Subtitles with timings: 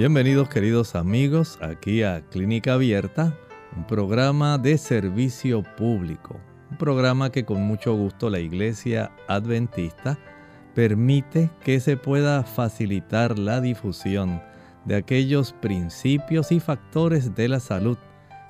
[0.00, 3.36] Bienvenidos queridos amigos aquí a Clínica Abierta,
[3.76, 6.40] un programa de servicio público,
[6.70, 10.18] un programa que con mucho gusto la Iglesia Adventista
[10.74, 14.40] permite que se pueda facilitar la difusión
[14.86, 17.98] de aquellos principios y factores de la salud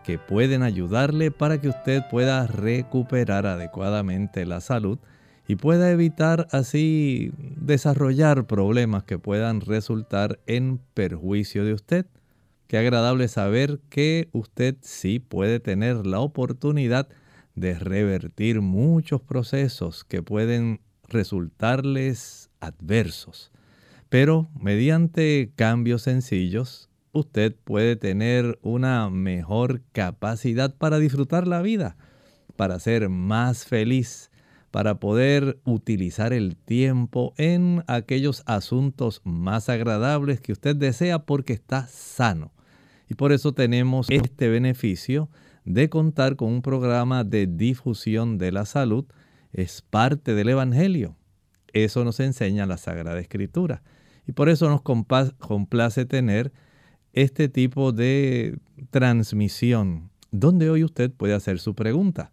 [0.04, 5.00] que pueden ayudarle para que usted pueda recuperar adecuadamente la salud
[5.50, 12.06] y pueda evitar así desarrollar problemas que puedan resultar en perjuicio de usted.
[12.68, 17.08] Qué agradable saber que usted sí puede tener la oportunidad
[17.56, 23.50] de revertir muchos procesos que pueden resultarles adversos.
[24.08, 31.96] Pero mediante cambios sencillos, usted puede tener una mejor capacidad para disfrutar la vida,
[32.54, 34.29] para ser más feliz
[34.70, 41.86] para poder utilizar el tiempo en aquellos asuntos más agradables que usted desea porque está
[41.88, 42.52] sano.
[43.08, 45.28] Y por eso tenemos este beneficio
[45.64, 49.04] de contar con un programa de difusión de la salud.
[49.52, 51.16] Es parte del Evangelio.
[51.72, 53.82] Eso nos enseña la Sagrada Escritura.
[54.26, 56.52] Y por eso nos complace tener
[57.12, 58.58] este tipo de
[58.91, 62.31] transmisión, donde hoy usted puede hacer su pregunta.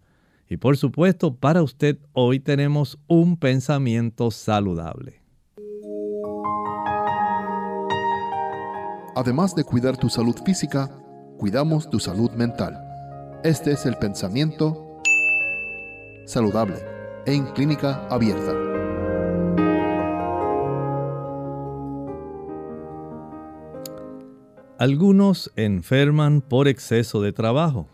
[0.50, 5.22] Y por supuesto, para usted hoy tenemos un pensamiento saludable.
[9.16, 10.90] Además de cuidar tu salud física,
[11.38, 12.80] cuidamos tu salud mental.
[13.44, 15.02] Este es el pensamiento
[16.26, 16.76] saludable
[17.26, 18.54] en clínica abierta.
[24.80, 27.88] Algunos enferman por exceso de trabajo.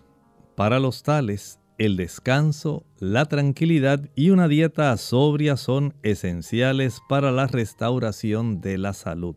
[0.55, 7.47] Para los tales, el descanso, la tranquilidad y una dieta sobria son esenciales para la
[7.47, 9.35] restauración de la salud.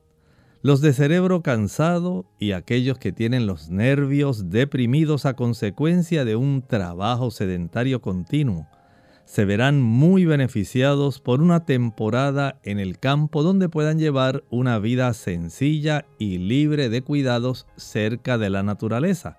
[0.62, 6.62] Los de cerebro cansado y aquellos que tienen los nervios deprimidos a consecuencia de un
[6.62, 8.66] trabajo sedentario continuo
[9.24, 15.12] se verán muy beneficiados por una temporada en el campo donde puedan llevar una vida
[15.14, 19.38] sencilla y libre de cuidados cerca de la naturaleza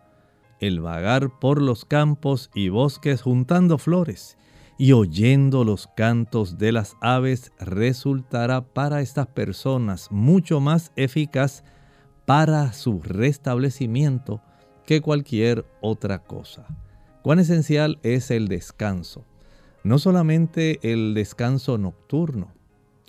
[0.60, 4.38] el vagar por los campos y bosques juntando flores
[4.78, 11.64] y oyendo los cantos de las aves resultará para estas personas mucho más eficaz
[12.26, 14.42] para su restablecimiento
[14.86, 16.66] que cualquier otra cosa.
[17.24, 19.26] Cuán esencial es el descanso.
[19.84, 22.52] No solamente el descanso nocturno.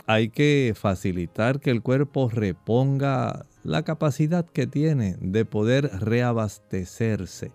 [0.07, 7.53] Hay que facilitar que el cuerpo reponga la capacidad que tiene de poder reabastecerse,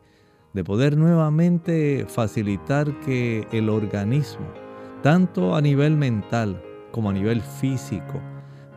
[0.53, 4.47] de poder nuevamente facilitar que el organismo,
[5.01, 8.21] tanto a nivel mental como a nivel físico,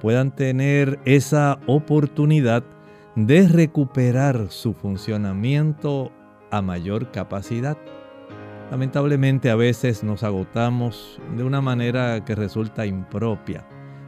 [0.01, 2.65] puedan tener esa oportunidad
[3.15, 6.13] de recuperar su funcionamiento
[6.51, 7.77] a mayor capacidad.
[8.71, 13.67] Lamentablemente a veces nos agotamos de una manera que resulta impropia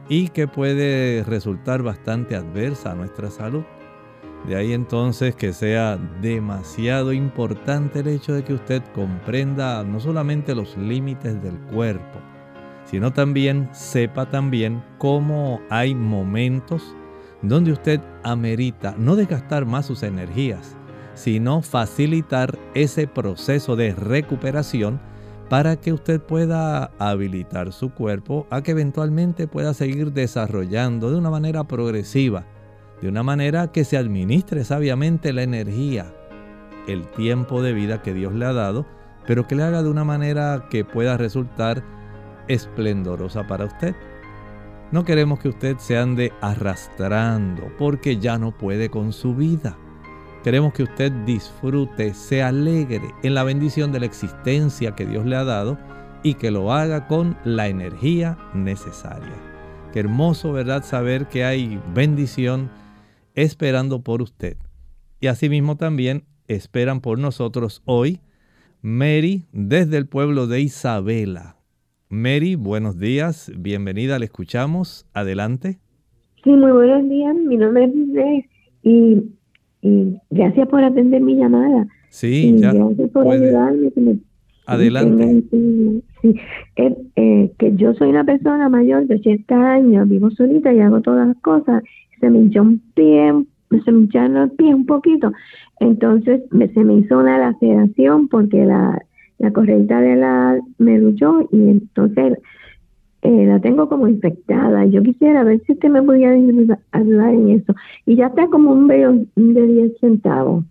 [0.09, 3.63] y que puede resultar bastante adversa a nuestra salud.
[4.47, 10.55] De ahí entonces que sea demasiado importante el hecho de que usted comprenda no solamente
[10.55, 12.19] los límites del cuerpo,
[12.85, 16.95] sino también sepa también cómo hay momentos
[17.41, 20.75] donde usted amerita no desgastar más sus energías,
[21.13, 24.99] sino facilitar ese proceso de recuperación
[25.49, 31.31] para que usted pueda habilitar su cuerpo a que eventualmente pueda seguir desarrollando de una
[31.31, 32.45] manera progresiva,
[33.01, 36.13] de una manera que se administre sabiamente la energía,
[36.87, 38.85] el tiempo de vida que Dios le ha dado,
[39.25, 41.83] pero que le haga de una manera que pueda resultar
[42.47, 43.95] esplendorosa para usted.
[44.91, 49.77] No queremos que usted se ande arrastrando porque ya no puede con su vida.
[50.43, 55.35] Queremos que usted disfrute, se alegre en la bendición de la existencia que Dios le
[55.35, 55.77] ha dado
[56.23, 59.35] y que lo haga con la energía necesaria.
[59.91, 60.83] Qué hermoso, ¿verdad?
[60.83, 62.69] Saber que hay bendición
[63.35, 64.55] esperando por usted.
[65.19, 68.21] Y asimismo también esperan por nosotros hoy
[68.81, 71.57] Mary desde el pueblo de Isabela.
[72.07, 75.79] Mary, buenos días, bienvenida, le escuchamos, adelante.
[76.43, 78.45] Sí, muy buenos días, mi nombre es Luis
[78.83, 79.38] y,
[79.81, 81.87] y, gracias por atender mi llamada.
[82.09, 82.73] Sí, ya.
[82.73, 83.91] Gracias por ayudarme.
[84.65, 85.43] adelante.
[85.51, 86.03] Sí,
[86.75, 91.01] eh, eh, que yo soy una persona mayor de 80 años, vivo solita y hago
[91.01, 91.83] todas las cosas,
[92.19, 93.33] se me hinchó un pie,
[93.83, 95.31] se me hincharon el pie un poquito,
[95.79, 98.99] entonces me, se me hizo una laceración porque la
[99.39, 102.37] la correcta de la me luchó y entonces
[103.21, 104.85] eh, la tengo como infectada.
[104.85, 106.31] Yo quisiera ver si usted me podía
[106.91, 107.75] ayudar en eso.
[108.05, 110.63] Y ya está como un velo de 10 centavos.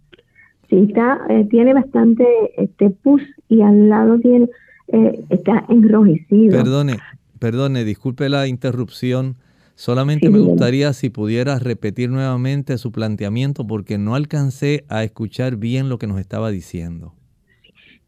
[0.71, 2.25] Sí, está, eh, tiene bastante
[2.57, 4.49] este pus y al lado tiene,
[4.89, 6.57] eh, está enrojecido.
[6.57, 6.99] Perdone,
[7.39, 9.37] perdone, disculpe la interrupción.
[9.75, 15.89] Solamente me gustaría si pudiera repetir nuevamente su planteamiento porque no alcancé a escuchar bien
[15.89, 17.15] lo que nos estaba diciendo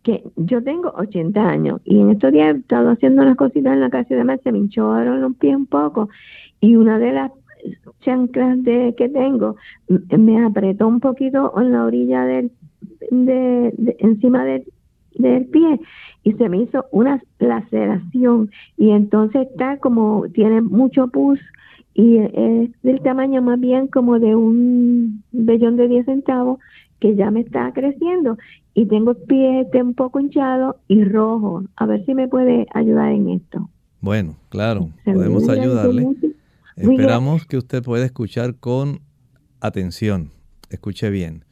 [0.02, 3.80] que yo tengo 80 años y en estos días he estado haciendo unas cositas en
[3.80, 6.08] la casa y demás, se me hincharon los pies un poco
[6.60, 7.32] y una de las
[8.00, 9.56] chanclas de, que tengo
[9.88, 12.50] me apretó un poquito en la orilla del,
[13.10, 14.64] de, encima del,
[15.14, 15.80] del pie
[16.22, 21.38] y se me hizo una laceración y entonces está como tiene mucho pus
[21.94, 26.58] y es del tamaño más bien como de un vellón de 10 centavos
[27.00, 28.36] que ya me está creciendo
[28.74, 31.64] y tengo el pie este un poco hinchado y rojo.
[31.76, 33.68] A ver si me puede ayudar en esto.
[34.00, 36.08] Bueno, claro, podemos ayudarle.
[36.76, 39.00] Esperamos que usted pueda escuchar con
[39.60, 40.30] atención.
[40.70, 41.44] Escuche bien.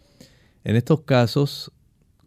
[0.65, 1.73] En estos casos,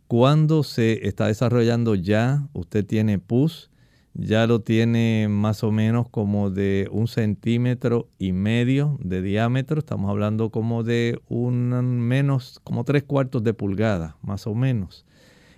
[0.07, 3.70] cuando se está desarrollando ya, usted tiene pus,
[4.13, 9.79] ya lo tiene más o menos como de un centímetro y medio de diámetro.
[9.79, 11.69] Estamos hablando como de un
[12.01, 15.05] menos, como tres cuartos de pulgada, más o menos.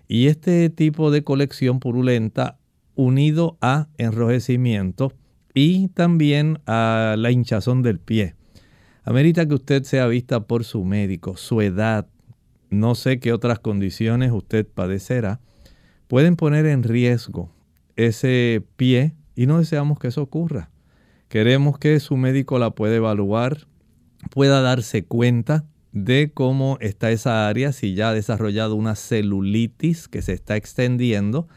[0.07, 2.57] Y este tipo de colección purulenta
[2.95, 5.13] unido a enrojecimiento
[5.53, 8.35] y también a la hinchazón del pie.
[9.03, 12.07] Amerita que usted sea vista por su médico, su edad,
[12.69, 15.39] no sé qué otras condiciones usted padecerá,
[16.07, 17.51] pueden poner en riesgo
[17.95, 20.69] ese pie y no deseamos que eso ocurra.
[21.27, 23.67] Queremos que su médico la pueda evaluar,
[24.29, 30.21] pueda darse cuenta de cómo está esa área, si ya ha desarrollado una celulitis que
[30.21, 31.47] se está extendiendo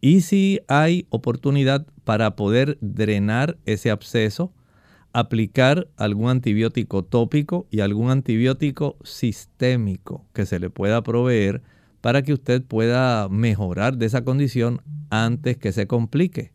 [0.00, 4.52] y si hay oportunidad para poder drenar ese absceso,
[5.14, 11.62] aplicar algún antibiótico tópico y algún antibiótico sistémico que se le pueda proveer
[12.04, 16.52] para que usted pueda mejorar de esa condición antes que se complique.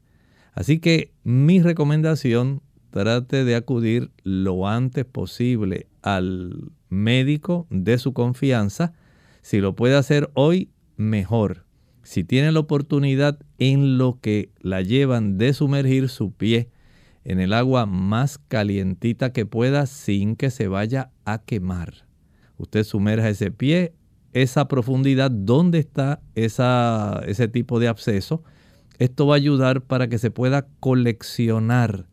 [0.53, 2.61] Así que mi recomendación,
[2.91, 8.93] trate de acudir lo antes posible al médico de su confianza.
[9.41, 11.65] Si lo puede hacer hoy, mejor.
[12.03, 16.69] Si tiene la oportunidad en lo que la llevan de sumergir su pie
[17.23, 22.05] en el agua más calientita que pueda sin que se vaya a quemar.
[22.57, 23.95] Usted sumerja ese pie
[24.33, 28.43] esa profundidad, dónde está esa, ese tipo de absceso.
[28.97, 32.07] Esto va a ayudar para que se pueda coleccionar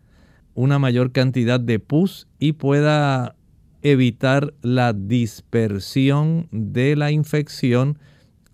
[0.55, 3.37] una mayor cantidad de pus y pueda
[3.83, 7.99] evitar la dispersión de la infección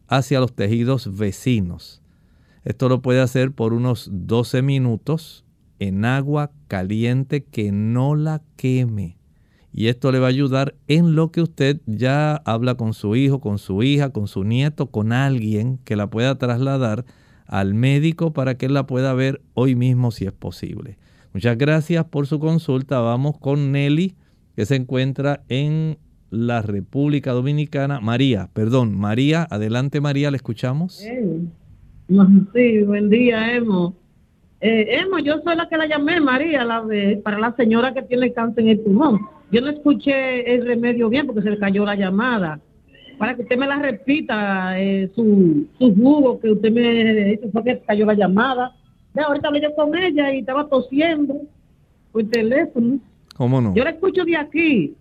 [0.08, 2.02] hacia los tejidos vecinos.
[2.64, 5.44] Esto lo puede hacer por unos 12 minutos
[5.78, 9.16] en agua caliente que no la queme
[9.72, 13.40] y esto le va a ayudar en lo que usted ya habla con su hijo,
[13.40, 17.04] con su hija, con su nieto, con alguien que la pueda trasladar
[17.46, 20.98] al médico para que él la pueda ver hoy mismo si es posible.
[21.32, 23.00] Muchas gracias por su consulta.
[23.00, 24.14] Vamos con Nelly,
[24.54, 25.96] que se encuentra en
[26.28, 28.00] la República Dominicana.
[28.00, 30.96] María, perdón, María, adelante María, ¿le escuchamos?
[30.96, 33.94] Sí, buen día, Emo.
[34.60, 36.84] Eh, Emo, yo soy la que la llamé, María, la
[37.24, 39.20] para la señora que tiene cáncer en el pulmón.
[39.52, 42.58] Yo no escuché el remedio bien porque se le cayó la llamada.
[43.18, 47.62] Para que usted me la repita, eh, su, su jugo que usted me dice fue
[47.62, 48.74] que cayó la llamada.
[49.14, 51.42] Ya, ahorita hablé yo con ella y estaba tosiendo
[52.10, 52.98] por teléfono.
[53.36, 53.74] ¿Cómo no?
[53.74, 54.94] Yo la escucho de aquí.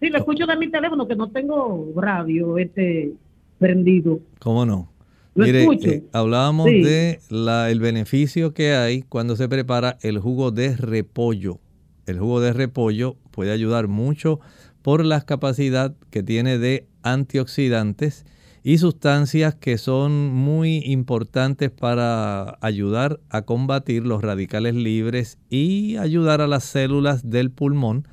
[0.00, 3.14] Sí, la escucho de mi teléfono, que no tengo radio este
[3.58, 4.20] prendido.
[4.38, 4.90] ¿Cómo no?
[5.34, 10.76] Mire, eh, hablábamos de la, el beneficio que hay cuando se prepara el jugo de
[10.76, 11.58] repollo.
[12.06, 14.40] El jugo de repollo puede ayudar mucho
[14.80, 18.24] por la capacidad que tiene de antioxidantes
[18.62, 26.40] y sustancias que son muy importantes para ayudar a combatir los radicales libres y ayudar
[26.40, 28.06] a las células del pulmón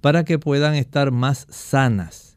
[0.00, 2.36] para que puedan estar más sanas,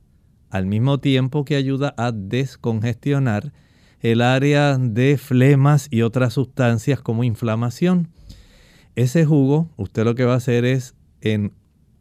[0.49, 3.51] al mismo tiempo que ayuda a descongestionar
[3.99, 8.09] el área de flemas y otras sustancias como inflamación.
[8.95, 11.51] Ese jugo, usted lo que va a hacer es en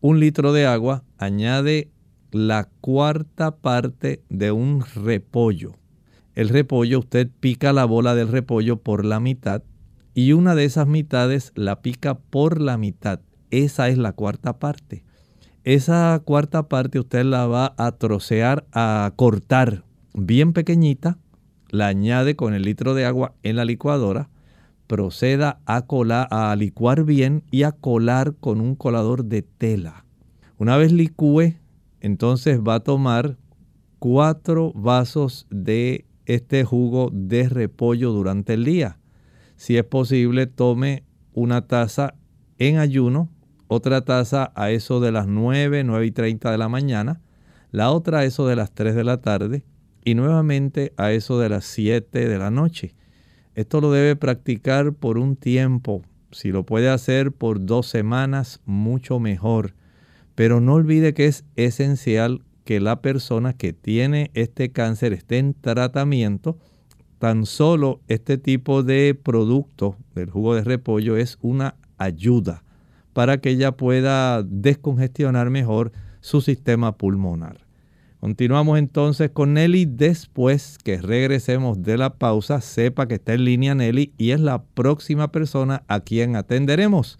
[0.07, 1.91] un litro de agua, añade
[2.31, 5.73] la cuarta parte de un repollo.
[6.37, 9.65] El repollo, usted pica la bola del repollo por la mitad
[10.15, 13.19] y una de esas mitades la pica por la mitad.
[13.51, 15.03] Esa es la cuarta parte.
[15.65, 19.83] Esa cuarta parte usted la va a trocear, a cortar
[20.15, 21.19] bien pequeñita,
[21.71, 24.29] la añade con el litro de agua en la licuadora,
[24.87, 30.05] proceda a, colar, a licuar bien y a colar con un colador de tela.
[30.59, 31.55] Una vez licúe,
[32.01, 33.37] entonces va a tomar
[33.99, 38.99] cuatro vasos de este jugo de repollo durante el día.
[39.57, 42.15] Si es posible, tome una taza
[42.59, 43.31] en ayuno,
[43.69, 47.21] otra taza a eso de las 9, 9 y 30 de la mañana,
[47.71, 49.65] la otra a eso de las 3 de la tarde
[50.05, 52.95] y nuevamente a eso de las 7 de la noche.
[53.57, 56.03] Esto lo debe practicar por un tiempo.
[56.31, 59.73] Si lo puede hacer por dos semanas, mucho mejor.
[60.35, 65.55] Pero no olvide que es esencial que la persona que tiene este cáncer esté en
[65.55, 66.59] tratamiento.
[67.19, 72.63] Tan solo este tipo de producto del jugo de repollo es una ayuda
[73.15, 77.66] para que ella pueda descongestionar mejor su sistema pulmonar.
[78.21, 82.61] Continuamos entonces con Nelly después que regresemos de la pausa.
[82.61, 87.19] Sepa que está en línea Nelly y es la próxima persona a quien atenderemos.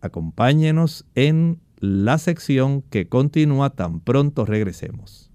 [0.00, 5.30] Acompáñenos en la sección que continúa tan pronto regresemos.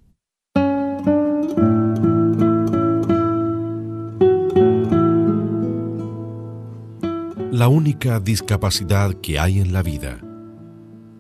[7.51, 10.19] La única discapacidad que hay en la vida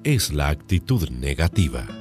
[0.03, 2.00] es la actitud negativa.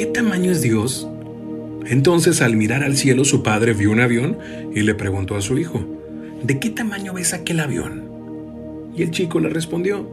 [0.00, 1.06] qué tamaño es Dios?
[1.84, 4.38] Entonces al mirar al cielo su padre vio un avión
[4.74, 5.84] y le preguntó a su hijo,
[6.42, 8.08] ¿de qué tamaño ves aquel avión?
[8.96, 10.08] Y el chico le respondió,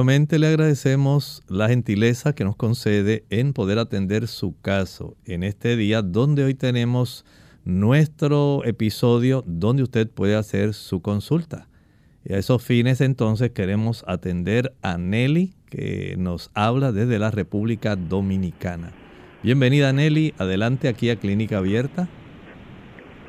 [0.00, 5.76] Nuevamente le agradecemos la gentileza que nos concede en poder atender su caso en este
[5.76, 7.26] día donde hoy tenemos
[7.66, 11.66] nuestro episodio donde usted puede hacer su consulta.
[12.24, 17.94] Y a esos fines entonces queremos atender a Nelly que nos habla desde la República
[17.94, 18.92] Dominicana.
[19.42, 22.08] Bienvenida Nelly, adelante aquí a Clínica Abierta.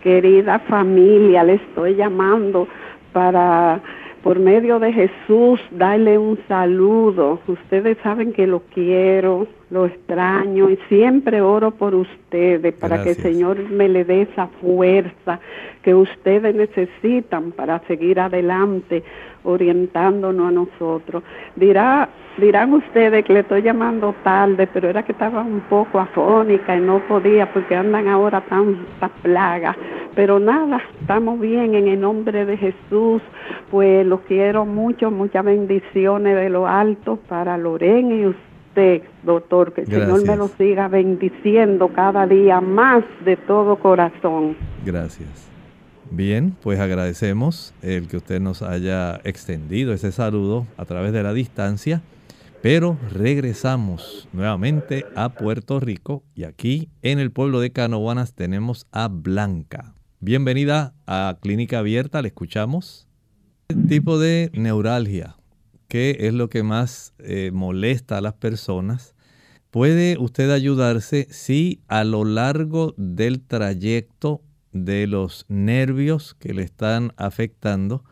[0.03, 2.65] Querida familia, le estoy llamando
[3.11, 3.83] para
[4.23, 7.39] por medio de Jesús, darle un saludo.
[7.47, 13.15] Ustedes saben que lo quiero lo extraño y siempre oro por ustedes para que el
[13.15, 15.39] Señor me le dé esa fuerza
[15.81, 19.01] que ustedes necesitan para seguir adelante
[19.43, 21.23] orientándonos a nosotros.
[21.55, 26.75] Dirá, dirán ustedes que le estoy llamando tarde, pero era que estaba un poco afónica
[26.75, 29.77] y no podía porque andan ahora tantas plagas.
[30.15, 33.21] Pero nada, estamos bien en el nombre de Jesús,
[33.71, 38.50] pues los quiero mucho, muchas bendiciones de lo alto para Loren y usted
[39.23, 44.55] doctor, que el Señor me lo siga bendiciendo cada día más de todo corazón.
[44.85, 45.49] Gracias.
[46.09, 51.33] Bien, pues agradecemos el que usted nos haya extendido ese saludo a través de la
[51.33, 52.01] distancia,
[52.61, 59.07] pero regresamos nuevamente a Puerto Rico y aquí en el pueblo de Canovanas tenemos a
[59.07, 59.93] Blanca.
[60.19, 63.07] Bienvenida a Clínica Abierta, le escuchamos.
[63.69, 65.37] ¿Qué tipo de neuralgia
[65.91, 69.13] qué es lo que más eh, molesta a las personas,
[69.71, 77.11] puede usted ayudarse si a lo largo del trayecto de los nervios que le están
[77.17, 78.05] afectando,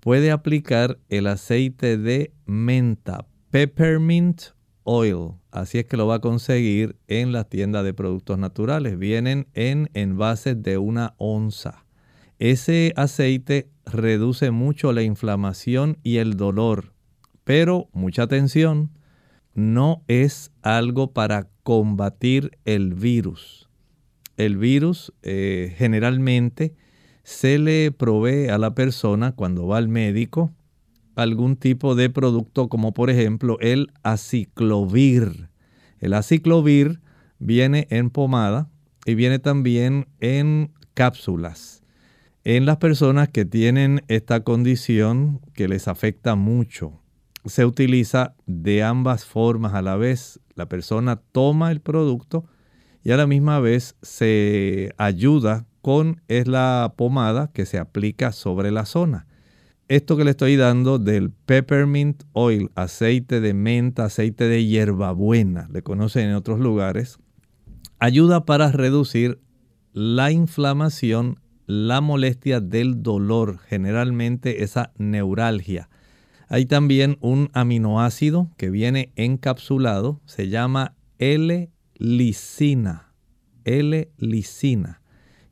[0.00, 4.40] puede aplicar el aceite de menta, peppermint
[4.84, 5.32] oil.
[5.50, 8.98] Así es que lo va a conseguir en las tiendas de productos naturales.
[8.98, 11.84] Vienen en envases de una onza.
[12.38, 16.91] Ese aceite reduce mucho la inflamación y el dolor
[17.44, 18.90] pero mucha atención,
[19.54, 23.68] no es algo para combatir el virus.
[24.36, 26.74] El virus eh, generalmente
[27.22, 30.52] se le provee a la persona cuando va al médico
[31.14, 35.48] algún tipo de producto como por ejemplo el aciclovir.
[36.00, 37.00] El aciclovir
[37.38, 38.70] viene en pomada
[39.04, 41.82] y viene también en cápsulas.
[42.44, 47.01] En las personas que tienen esta condición que les afecta mucho,
[47.44, 50.40] se utiliza de ambas formas a la vez.
[50.54, 52.44] La persona toma el producto
[53.02, 58.70] y a la misma vez se ayuda con es la pomada que se aplica sobre
[58.70, 59.26] la zona.
[59.88, 65.82] Esto que le estoy dando del peppermint oil, aceite de menta, aceite de hierbabuena, le
[65.82, 67.18] conocen en otros lugares,
[67.98, 69.40] ayuda para reducir
[69.92, 75.90] la inflamación, la molestia del dolor, generalmente esa neuralgia
[76.52, 83.14] hay también un aminoácido que viene encapsulado, se llama L-lisina.
[83.64, 85.00] L-lisina.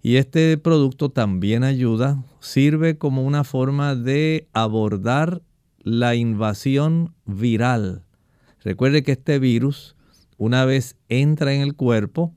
[0.03, 5.41] Y este producto también ayuda, sirve como una forma de abordar
[5.79, 8.05] la invasión viral.
[8.63, 9.97] Recuerde que este virus,
[10.37, 12.35] una vez entra en el cuerpo,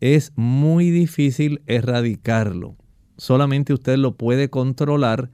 [0.00, 2.76] es muy difícil erradicarlo.
[3.16, 5.30] Solamente usted lo puede controlar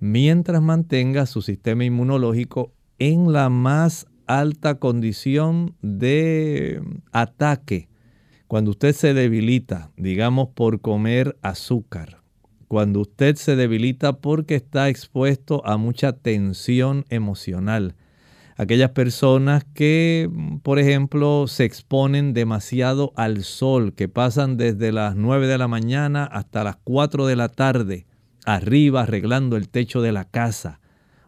[0.00, 7.88] mientras mantenga su sistema inmunológico en la más alta condición de ataque.
[8.46, 12.22] Cuando usted se debilita, digamos por comer azúcar,
[12.68, 17.94] cuando usted se debilita porque está expuesto a mucha tensión emocional,
[18.56, 20.30] aquellas personas que,
[20.62, 26.24] por ejemplo, se exponen demasiado al sol, que pasan desde las 9 de la mañana
[26.24, 28.06] hasta las 4 de la tarde,
[28.44, 30.80] arriba arreglando el techo de la casa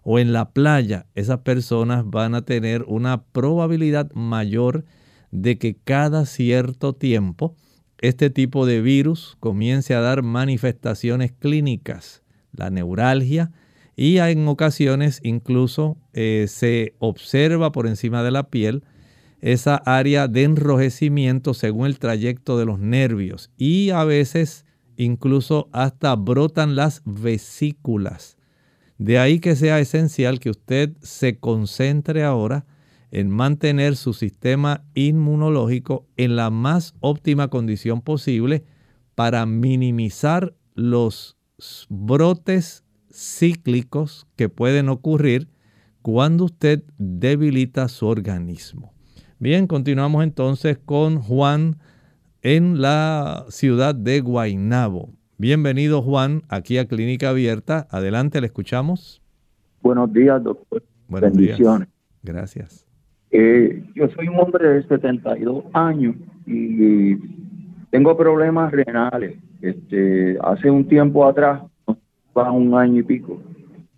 [0.02, 4.85] o en la playa, esas personas van a tener una probabilidad mayor
[5.33, 7.57] de que cada cierto tiempo
[7.98, 13.50] este tipo de virus comience a dar manifestaciones clínicas, la neuralgia,
[13.96, 18.85] y en ocasiones incluso eh, se observa por encima de la piel
[19.40, 23.50] esa área de enrojecimiento según el trayecto de los nervios.
[23.57, 24.65] Y a veces
[24.96, 28.37] incluso hasta brotan las vesículas.
[28.98, 32.66] De ahí que sea esencial que usted se concentre ahora
[33.11, 38.64] en mantener su sistema inmunológico en la más óptima condición posible
[39.14, 41.37] para minimizar los
[41.88, 45.48] brotes cíclicos que pueden ocurrir
[46.02, 48.92] cuando usted debilita su organismo.
[49.38, 51.78] Bien, continuamos entonces con Juan
[52.46, 55.09] en la ciudad de Guaynabo.
[55.37, 57.88] Bienvenido Juan, aquí a Clínica Abierta.
[57.90, 59.20] Adelante, le escuchamos.
[59.82, 60.80] Buenos días, doctor.
[61.09, 61.88] Buenos Bendiciones.
[62.22, 62.87] Gracias.
[63.32, 66.14] Eh, yo soy un hombre de 72 años
[66.46, 67.16] y
[67.90, 69.37] tengo problemas renales.
[69.61, 71.62] Este, hace un tiempo atrás,
[72.32, 73.42] un año y pico,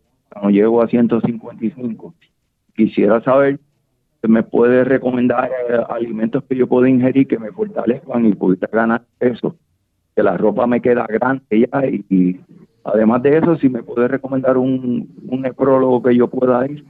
[0.42, 2.14] No llego a 155.
[2.74, 3.60] quisiera saber
[4.22, 8.68] si me puede recomendar eh, alimentos que yo puedo ingerir que me fortalezcan y pueda
[8.72, 9.56] ganar eso.
[10.14, 12.40] Que la ropa me queda grande ya y,
[12.84, 16.84] además de eso, si me puede recomendar un, un necrólogo que yo pueda ir,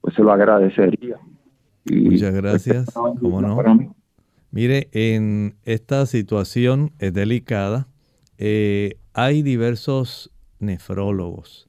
[0.00, 1.18] pues se lo agradecería.
[1.90, 2.86] Muchas gracias.
[2.92, 3.94] ¿Cómo no?
[4.50, 7.88] Mire, en esta situación es delicada.
[8.38, 11.68] Eh, hay diversos nefrólogos.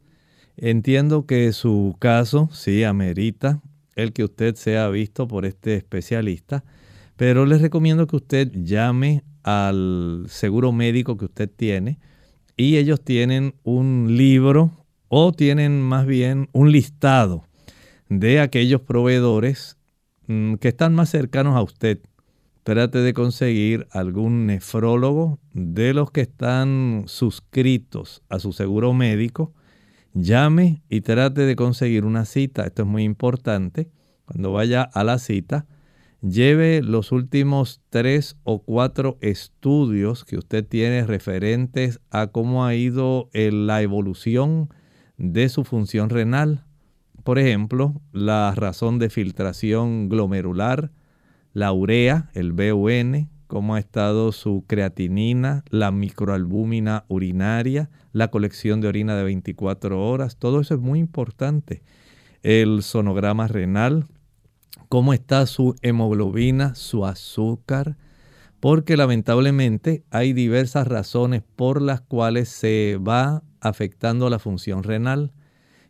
[0.58, 3.62] Entiendo que su caso sí amerita
[3.96, 6.64] el que usted sea visto por este especialista,
[7.16, 12.00] pero les recomiendo que usted llame al seguro médico que usted tiene
[12.56, 14.72] y ellos tienen un libro
[15.10, 17.44] o tienen más bien un listado
[18.10, 19.77] de aquellos proveedores
[20.28, 22.00] que están más cercanos a usted
[22.68, 29.54] trate de conseguir algún nefrólogo de los que están suscritos a su seguro médico.
[30.14, 32.66] Llame y trate de conseguir una cita.
[32.66, 33.90] Esto es muy importante.
[34.26, 35.66] Cuando vaya a la cita,
[36.22, 43.30] lleve los últimos tres o cuatro estudios que usted tiene referentes a cómo ha ido
[43.32, 44.74] la evolución
[45.18, 46.66] de su función renal.
[47.28, 50.92] Por ejemplo, la razón de filtración glomerular,
[51.52, 58.88] la urea, el BUN, cómo ha estado su creatinina, la microalbúmina urinaria, la colección de
[58.88, 61.84] orina de 24 horas, todo eso es muy importante.
[62.44, 64.06] El sonograma renal,
[64.88, 67.98] cómo está su hemoglobina, su azúcar,
[68.62, 75.34] porque lamentablemente hay diversas razones por las cuales se va afectando la función renal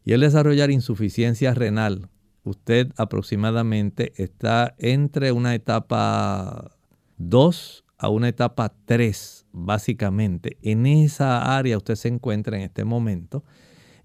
[0.08, 2.08] y el desarrollar insuficiencia renal
[2.46, 6.78] usted aproximadamente está entre una etapa
[7.18, 10.56] 2 a una etapa 3, básicamente.
[10.62, 13.44] En esa área usted se encuentra en este momento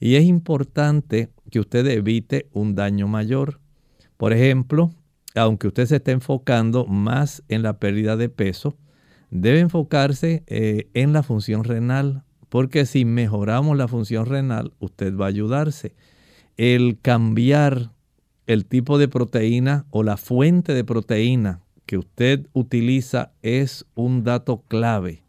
[0.01, 3.61] y es importante que usted evite un daño mayor.
[4.17, 4.91] Por ejemplo,
[5.37, 8.77] aunque usted se esté enfocando más en la pérdida de peso,
[9.31, 15.25] debe enfocarse eh, en la función renal, porque si mejoramos la función renal, usted va
[15.25, 15.95] a ayudarse.
[16.59, 17.93] El cambiar
[18.47, 24.65] el tipo de proteína o la fuente de proteína que usted utiliza es un dato
[24.69, 25.25] clave.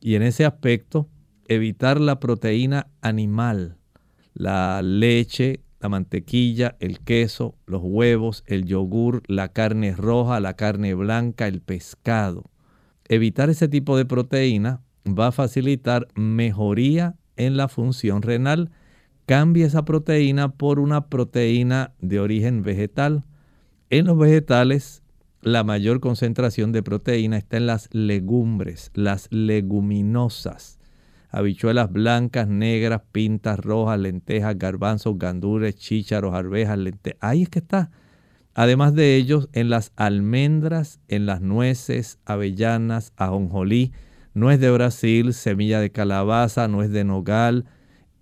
[0.00, 1.08] Y en ese aspecto,
[1.46, 3.76] evitar la proteína animal,
[4.32, 10.94] la leche, la mantequilla, el queso, los huevos, el yogur, la carne roja, la carne
[10.94, 12.50] blanca, el pescado.
[13.08, 18.70] Evitar ese tipo de proteína va a facilitar mejoría en la función renal
[19.26, 23.24] cambie esa proteína por una proteína de origen vegetal.
[23.90, 25.02] En los vegetales,
[25.40, 30.78] la mayor concentración de proteína está en las legumbres, las leguminosas.
[31.30, 37.18] Habichuelas blancas, negras, pintas, rojas, lentejas, garbanzos, gandules, chícharos, arvejas, lentejas.
[37.20, 37.90] Ahí es que está.
[38.54, 43.92] Además de ellos, en las almendras, en las nueces, avellanas, ajonjolí,
[44.34, 47.64] nuez de Brasil, semilla de calabaza, nuez de nogal,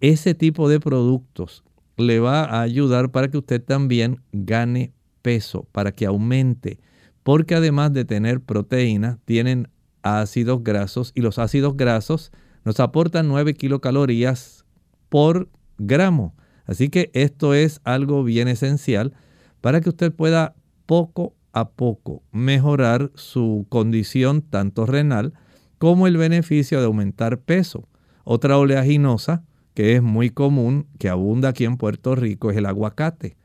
[0.01, 1.65] ese tipo de productos
[1.97, 6.81] le va a ayudar para que usted también gane peso, para que aumente,
[7.23, 9.69] porque además de tener proteína, tienen
[10.03, 12.33] ácidos grasos y los ácidos grasos
[12.65, 14.65] nos aportan 9 kilocalorías
[15.09, 15.49] por
[15.79, 16.35] gramo.
[16.65, 19.15] Así que esto es algo bien esencial
[19.61, 20.55] para que usted pueda
[20.87, 25.35] poco a poco mejorar su condición tanto renal
[25.83, 27.89] como el beneficio de aumentar peso.
[28.23, 29.43] Otra oleaginosa
[29.75, 33.37] que es muy común, que abunda aquí en Puerto Rico, es el aguacate.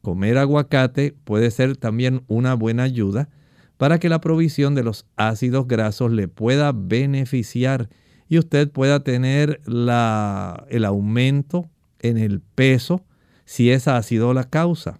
[0.00, 3.28] Comer aguacate puede ser también una buena ayuda
[3.76, 7.88] para que la provisión de los ácidos grasos le pueda beneficiar
[8.28, 13.04] y usted pueda tener la, el aumento en el peso
[13.46, 14.96] si esa ha sido la causa.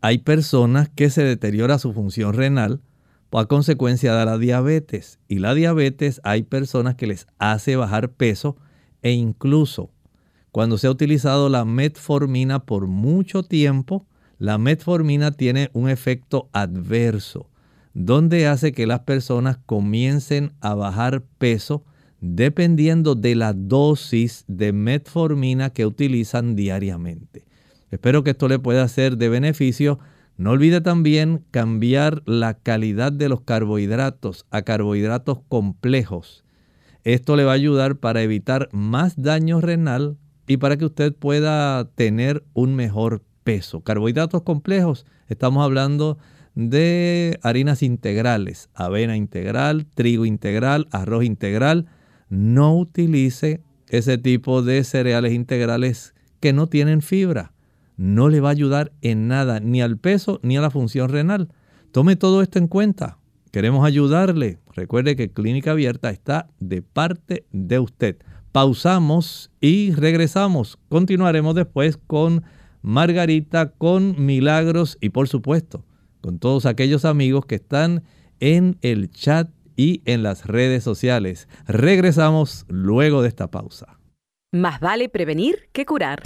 [0.00, 2.80] Hay personas que se deteriora su función renal
[3.32, 8.56] a consecuencia de la diabetes y la diabetes hay personas que les hace bajar peso
[9.02, 9.90] e incluso
[10.56, 14.06] cuando se ha utilizado la metformina por mucho tiempo,
[14.38, 17.50] la metformina tiene un efecto adverso,
[17.92, 21.84] donde hace que las personas comiencen a bajar peso
[22.22, 27.44] dependiendo de la dosis de metformina que utilizan diariamente.
[27.90, 29.98] Espero que esto le pueda ser de beneficio.
[30.36, 36.44] No olvide también cambiar la calidad de los carbohidratos a carbohidratos complejos
[37.06, 40.16] esto le va a ayudar para evitar más daño renal
[40.48, 43.80] y para que usted pueda tener un mejor peso.
[43.82, 46.18] Carbohidratos complejos, estamos hablando
[46.56, 51.86] de harinas integrales, avena integral, trigo integral, arroz integral.
[52.28, 57.52] No utilice ese tipo de cereales integrales que no tienen fibra.
[57.96, 61.48] No le va a ayudar en nada, ni al peso ni a la función renal.
[61.92, 63.18] Tome todo esto en cuenta.
[63.52, 64.58] Queremos ayudarle.
[64.74, 68.18] Recuerde que Clínica Abierta está de parte de usted.
[68.52, 70.78] Pausamos y regresamos.
[70.88, 72.42] Continuaremos después con
[72.82, 75.84] Margarita, con Milagros y por supuesto
[76.26, 78.02] con todos aquellos amigos que están
[78.40, 81.48] en el chat y en las redes sociales.
[81.68, 84.00] Regresamos luego de esta pausa.
[84.50, 86.24] Más vale prevenir que curar.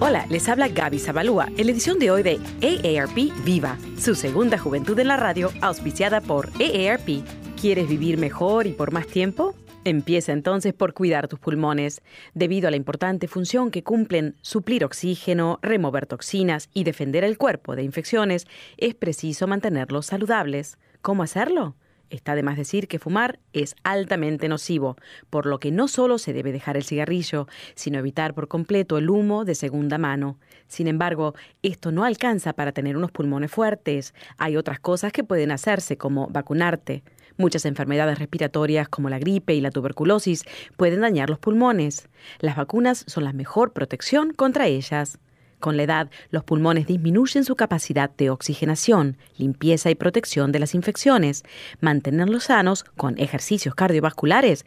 [0.00, 4.58] Hola, les habla Gaby Zabalúa en la edición de hoy de AARP Viva, su segunda
[4.58, 7.24] juventud en la radio, auspiciada por AARP.
[7.60, 9.54] ¿Quieres vivir mejor y por más tiempo?
[9.84, 12.02] Empieza entonces por cuidar tus pulmones.
[12.34, 17.76] Debido a la importante función que cumplen suplir oxígeno, remover toxinas y defender el cuerpo
[17.76, 20.76] de infecciones, es preciso mantenerlos saludables.
[21.02, 21.76] ¿Cómo hacerlo?
[22.10, 24.96] Está de más decir que fumar es altamente nocivo,
[25.30, 29.10] por lo que no solo se debe dejar el cigarrillo, sino evitar por completo el
[29.10, 30.38] humo de segunda mano.
[30.68, 34.14] Sin embargo, esto no alcanza para tener unos pulmones fuertes.
[34.38, 37.02] Hay otras cosas que pueden hacerse, como vacunarte.
[37.36, 40.44] Muchas enfermedades respiratorias como la gripe y la tuberculosis
[40.76, 42.08] pueden dañar los pulmones.
[42.38, 45.18] Las vacunas son la mejor protección contra ellas.
[45.64, 50.74] Con la edad, los pulmones disminuyen su capacidad de oxigenación, limpieza y protección de las
[50.74, 51.42] infecciones.
[51.80, 54.66] Mantenerlos sanos con ejercicios cardiovasculares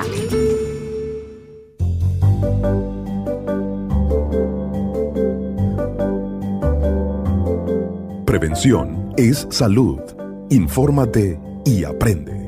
[8.25, 9.99] Prevención es salud.
[10.49, 12.47] Infórmate y aprende.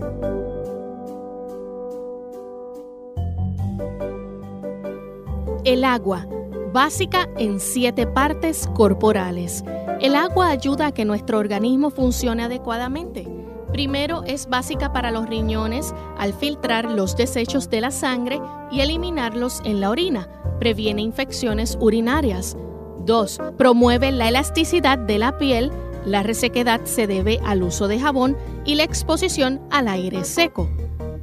[5.66, 6.28] El agua
[6.74, 9.64] básica en siete partes corporales.
[10.02, 13.43] El agua ayuda a que nuestro organismo funcione adecuadamente.
[13.74, 18.40] Primero es básica para los riñones al filtrar los desechos de la sangre
[18.72, 20.30] y eliminarlos en la orina.
[20.60, 22.56] Previene infecciones urinarias.
[23.08, 23.40] 2.
[23.58, 25.72] Promueve la elasticidad de la piel.
[26.06, 30.70] La resequedad se debe al uso de jabón y la exposición al aire seco.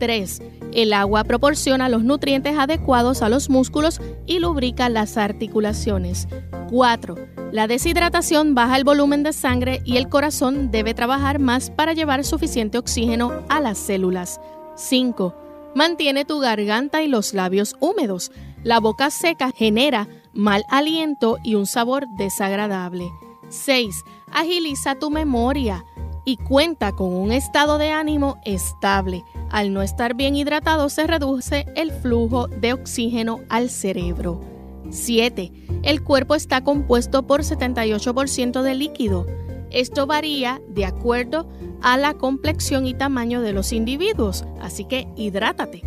[0.01, 0.43] 3.
[0.73, 6.27] El agua proporciona los nutrientes adecuados a los músculos y lubrica las articulaciones.
[6.69, 7.15] 4.
[7.53, 12.25] La deshidratación baja el volumen de sangre y el corazón debe trabajar más para llevar
[12.25, 14.41] suficiente oxígeno a las células.
[14.77, 15.35] 5.
[15.75, 18.31] Mantiene tu garganta y los labios húmedos.
[18.63, 23.11] La boca seca genera mal aliento y un sabor desagradable.
[23.49, 24.05] 6.
[24.33, 25.85] Agiliza tu memoria
[26.25, 29.25] y cuenta con un estado de ánimo estable.
[29.51, 34.60] Al no estar bien hidratado se reduce el flujo de oxígeno al cerebro.
[34.91, 35.53] 7.
[35.83, 39.27] El cuerpo está compuesto por 78% de líquido.
[39.71, 41.49] Esto varía de acuerdo
[41.81, 45.83] a la complexión y tamaño de los individuos, así que hidrátate.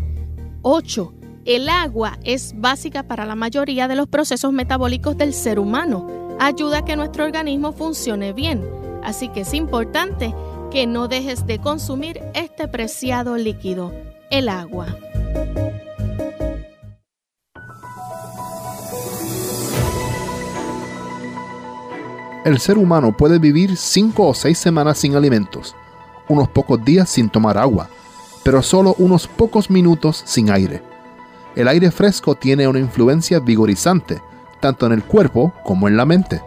[0.61, 1.13] 8.
[1.45, 6.37] El agua es básica para la mayoría de los procesos metabólicos del ser humano.
[6.39, 8.63] Ayuda a que nuestro organismo funcione bien,
[9.03, 10.33] así que es importante
[10.71, 13.93] que no dejes de consumir este preciado líquido,
[14.31, 14.87] el agua.
[22.43, 25.75] El ser humano puede vivir cinco o seis semanas sin alimentos,
[26.27, 27.87] unos pocos días sin tomar agua,
[28.43, 30.83] pero solo unos pocos minutos sin aire.
[31.55, 34.21] El aire fresco tiene una influencia vigorizante,
[34.59, 36.41] tanto en el cuerpo como en la mente.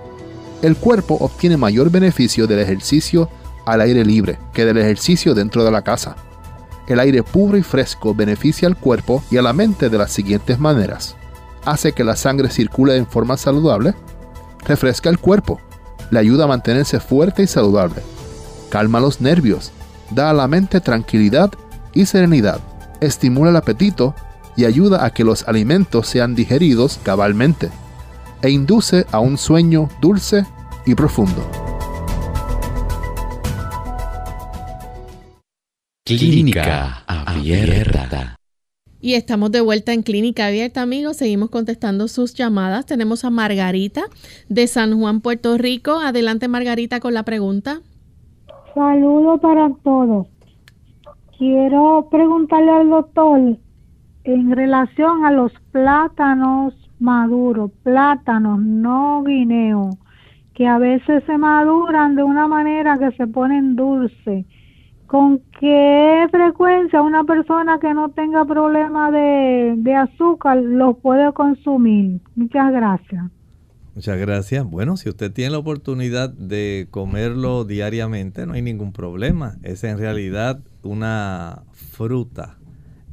[0.61, 3.31] El cuerpo obtiene mayor beneficio del ejercicio
[3.65, 6.17] al aire libre que del ejercicio dentro de la casa.
[6.89, 10.59] El aire puro y fresco beneficia al cuerpo y a la mente de las siguientes
[10.59, 11.17] maneras.
[11.65, 13.95] Hace que la sangre circule en forma saludable,
[14.67, 15.61] refresca el cuerpo,
[16.11, 18.03] le ayuda a mantenerse fuerte y saludable,
[18.71, 19.73] calma los nervios,
[20.11, 21.51] da a la mente tranquilidad
[21.95, 22.61] y serenidad,
[23.01, 24.15] estimula el apetito
[24.57, 27.71] y ayuda a que los alimentos sean digeridos cabalmente,
[28.43, 30.47] e induce a un sueño dulce
[30.85, 31.47] y profundo.
[36.05, 38.36] Clínica Abierta.
[39.07, 41.19] Y estamos de vuelta en Clínica Abierta, amigos.
[41.19, 42.87] Seguimos contestando sus llamadas.
[42.87, 44.03] Tenemos a Margarita
[44.49, 46.01] de San Juan, Puerto Rico.
[46.01, 47.83] Adelante, Margarita, con la pregunta.
[48.75, 50.27] Saludos para todos.
[51.39, 53.57] Quiero preguntarle al doctor
[54.25, 59.91] en relación a los plátanos maduros, plátanos, no guineo,
[60.53, 64.47] que a veces se maduran de una manera que se ponen dulces.
[65.07, 72.21] ¿Con qué frecuencia una persona que no tenga problema de, de azúcar los puede consumir?
[72.35, 73.25] Muchas gracias.
[73.95, 74.65] Muchas gracias.
[74.65, 79.57] Bueno, si usted tiene la oportunidad de comerlo diariamente, no hay ningún problema.
[79.63, 82.59] Es en realidad una fruta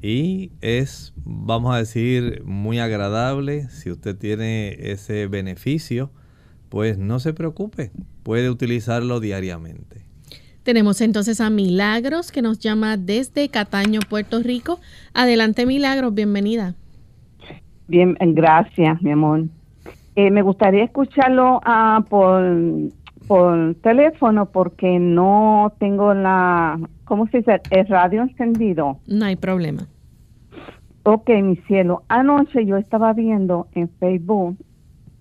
[0.01, 3.69] y es, vamos a decir, muy agradable.
[3.69, 6.12] Si usted tiene ese beneficio,
[6.67, 7.91] pues no se preocupe,
[8.23, 10.03] puede utilizarlo diariamente.
[10.63, 14.80] Tenemos entonces a Milagros que nos llama desde Cataño, Puerto Rico.
[15.13, 16.73] Adelante Milagros, bienvenida.
[17.89, 19.43] Bien, gracias, mi amor.
[20.15, 22.41] Eh, me gustaría escucharlo ah, por,
[23.28, 27.62] por teléfono porque no tengo la, ¿cómo se dice?
[27.69, 28.99] El radio encendido.
[29.06, 29.88] No hay problema.
[31.04, 32.04] Ok, mi cielo.
[32.08, 34.56] Anoche yo estaba viendo en Facebook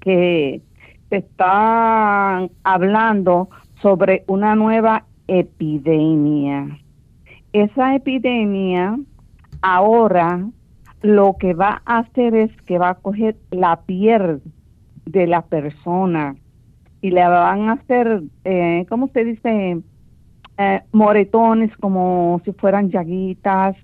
[0.00, 0.62] que
[1.10, 3.48] se está hablando
[3.80, 5.04] sobre una nueva
[5.38, 6.78] epidemia.
[7.52, 8.98] Esa epidemia
[9.62, 10.46] ahora
[11.00, 14.42] lo que va a hacer es que va a coger la piel
[15.06, 16.36] de la persona
[17.00, 19.80] y le van a hacer, eh, ¿cómo se dice?
[20.58, 23.74] Eh, moretones como si fueran llaguitas.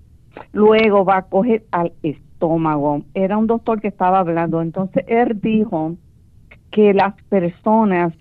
[0.52, 3.02] Luego va a coger al estómago.
[3.14, 4.60] Era un doctor que estaba hablando.
[4.62, 5.96] Entonces él dijo
[6.70, 8.12] que las personas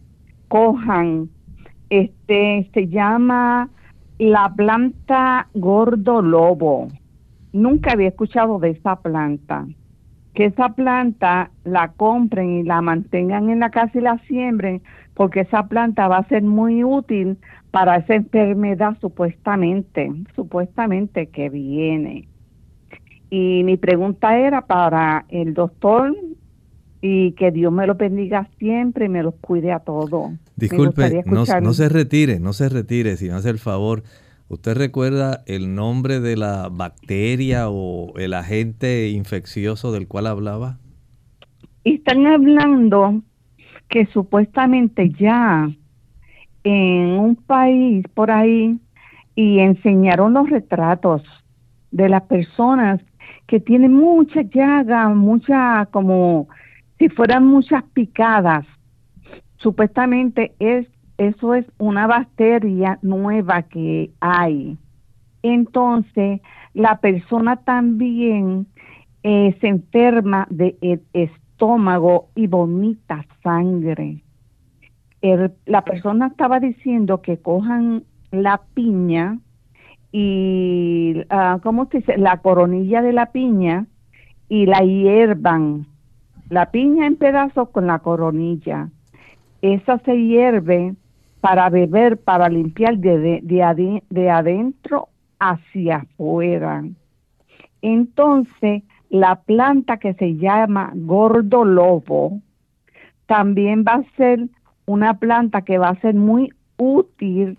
[0.48, 1.30] cojan,
[1.90, 3.70] este, se llama
[4.20, 6.88] la planta gordo lobo.
[7.54, 9.66] Nunca había escuchado de esa planta
[10.38, 14.84] que esa planta la compren y la mantengan en la casa y la siembren,
[15.16, 17.40] porque esa planta va a ser muy útil
[17.72, 22.28] para esa enfermedad supuestamente, supuestamente que viene.
[23.32, 26.16] Y mi pregunta era para el doctor
[27.02, 30.34] y que Dios me lo bendiga siempre y me los cuide a todos.
[30.58, 34.04] Disculpe, no, no, se retire, no se retire, si me hace el favor.
[34.50, 40.80] ¿Usted recuerda el nombre de la bacteria o el agente infeccioso del cual hablaba?
[41.84, 43.22] Están hablando
[43.88, 45.70] que supuestamente ya
[46.64, 48.80] en un país por ahí
[49.36, 51.22] y enseñaron los retratos
[51.92, 53.00] de las personas
[53.46, 56.48] que tienen mucha llaga, mucha como
[56.98, 58.66] si fueran muchas picadas.
[59.58, 64.78] Supuestamente es eso es una bacteria nueva que hay.
[65.42, 66.42] Entonces,
[66.74, 68.68] la persona también
[69.24, 74.22] eh, se enferma de estómago y vomita sangre.
[75.66, 79.40] la persona estaba diciendo que cojan la piña
[80.12, 82.18] y, uh, ¿cómo se dice?
[82.18, 83.88] La coronilla de la piña
[84.48, 85.88] y la hiervan.
[86.50, 88.90] La piña en pedazos con la coronilla.
[89.62, 90.96] Esa se hierve
[91.42, 96.84] para beber, para limpiar de, de, adentro hacia afuera.
[97.82, 102.42] Entonces, la planta que se llama gordo lobo
[103.26, 104.48] también va a ser
[104.86, 107.58] una planta que va a ser muy útil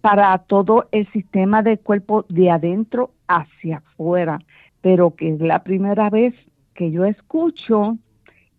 [0.00, 4.38] para todo el sistema del cuerpo de adentro hacia afuera,
[4.80, 6.34] pero que es la primera vez
[6.74, 7.98] que yo escucho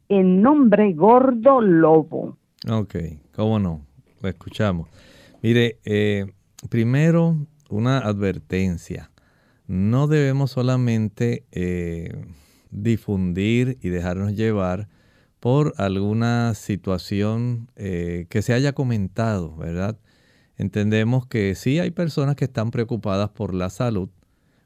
[0.10, 2.39] el nombre gordo lobo.
[2.68, 2.96] Ok,
[3.34, 3.86] cómo no
[4.22, 4.90] lo escuchamos.
[5.42, 6.26] Mire, eh,
[6.70, 9.12] primero una advertencia.
[9.68, 12.26] No debemos solamente eh,
[12.72, 14.90] difundir y dejarnos llevar
[15.40, 19.98] por alguna situación eh, que se haya comentado, ¿verdad?
[20.58, 24.10] Entendemos que sí hay personas que están preocupadas por la salud,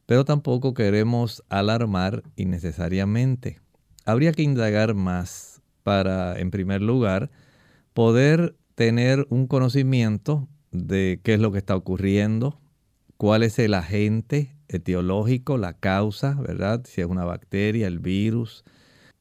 [0.07, 3.59] pero tampoco queremos alarmar innecesariamente.
[4.05, 7.29] Habría que indagar más para, en primer lugar,
[7.93, 12.59] poder tener un conocimiento de qué es lo que está ocurriendo,
[13.17, 16.83] cuál es el agente etiológico, la causa, ¿verdad?
[16.85, 18.63] Si es una bacteria, el virus,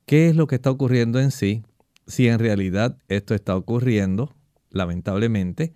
[0.06, 1.62] qué es lo que está ocurriendo en sí,
[2.06, 4.34] si en realidad esto está ocurriendo,
[4.70, 5.74] lamentablemente,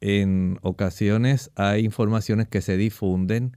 [0.00, 3.56] en ocasiones hay informaciones que se difunden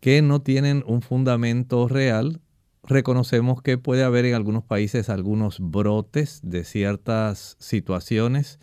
[0.00, 2.40] que no tienen un fundamento real.
[2.82, 8.58] Reconocemos que puede haber en algunos países algunos brotes de ciertas situaciones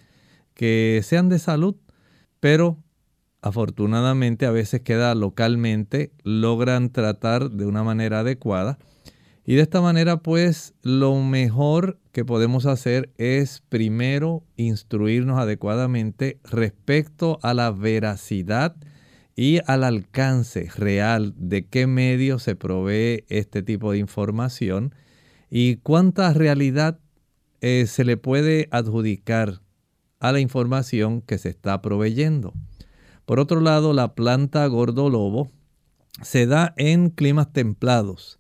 [0.54, 1.76] que sean de salud,
[2.40, 2.78] pero
[3.42, 8.80] afortunadamente a veces queda localmente, logran tratar de una manera adecuada.
[9.46, 17.40] Y de esta manera, pues, lo mejor que podemos hacer es primero instruirnos adecuadamente respecto
[17.44, 18.76] a la veracidad
[19.40, 24.96] y al alcance real de qué medio se provee este tipo de información
[25.52, 27.00] y cuánta realidad
[27.62, 29.62] eh, se le puede adjudicar
[30.20, 32.54] a la información que se está proveyendo.
[33.26, 35.52] Por otro lado, la planta gordolobo
[36.24, 38.40] se da en climas templados.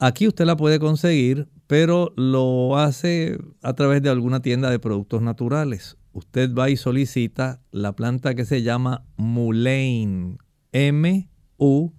[0.00, 5.22] Aquí usted la puede conseguir, pero lo hace a través de alguna tienda de productos
[5.22, 5.96] naturales.
[6.14, 10.38] Usted va y solicita la planta que se llama Mullein,
[10.70, 11.92] M U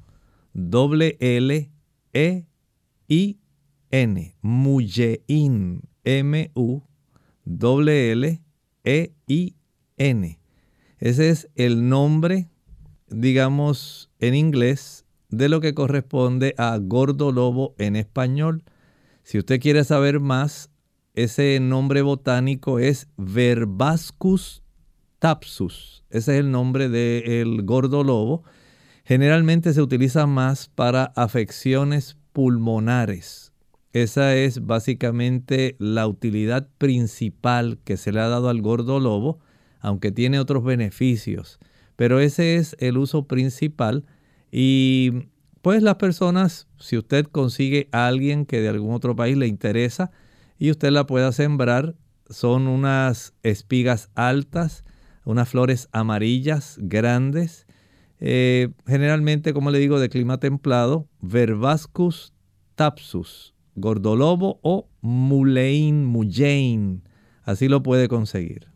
[0.54, 1.72] L L
[2.14, 2.46] E
[3.10, 3.40] I
[3.92, 6.82] N, Mullein, M U
[7.46, 8.42] L L
[8.86, 9.56] E I
[9.98, 10.40] N.
[11.00, 12.48] Ese es el nombre,
[13.10, 18.64] digamos, en inglés de lo que corresponde a gordo lobo en español.
[19.24, 20.70] Si usted quiere saber más,
[21.16, 24.62] ese nombre botánico es Verbascus
[25.20, 26.04] tapsus.
[26.10, 28.44] Ese es el nombre del gordo lobo.
[29.06, 33.54] Generalmente se utiliza más para afecciones pulmonares.
[33.94, 39.40] Esa es básicamente la utilidad principal que se le ha dado al gordo lobo,
[39.80, 41.60] aunque tiene otros beneficios.
[41.96, 44.06] Pero ese es el uso principal
[44.52, 45.30] y
[45.62, 50.12] pues las personas, si usted consigue a alguien que de algún otro país le interesa
[50.58, 51.96] y usted la pueda sembrar,
[52.30, 54.84] son unas espigas altas,
[55.26, 57.66] unas flores amarillas grandes,
[58.20, 62.34] eh, generalmente, como le digo, de clima templado, Verbascus
[62.76, 67.04] tapsus, gordolobo o mulein, mullein.
[67.44, 68.68] Así lo puede conseguir.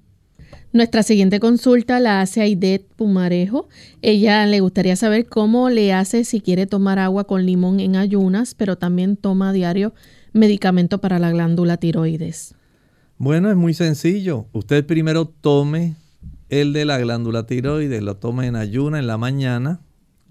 [0.72, 3.68] Nuestra siguiente consulta la hace Aidet Pumarejo.
[4.02, 8.54] Ella le gustaría saber cómo le hace si quiere tomar agua con limón en ayunas,
[8.54, 9.94] pero también toma a diario
[10.34, 12.56] medicamento para la glándula tiroides.
[13.18, 14.48] Bueno, es muy sencillo.
[14.54, 15.96] Usted primero tome
[16.50, 19.82] el de la glándula tiroides, lo tome en ayuna en la mañana,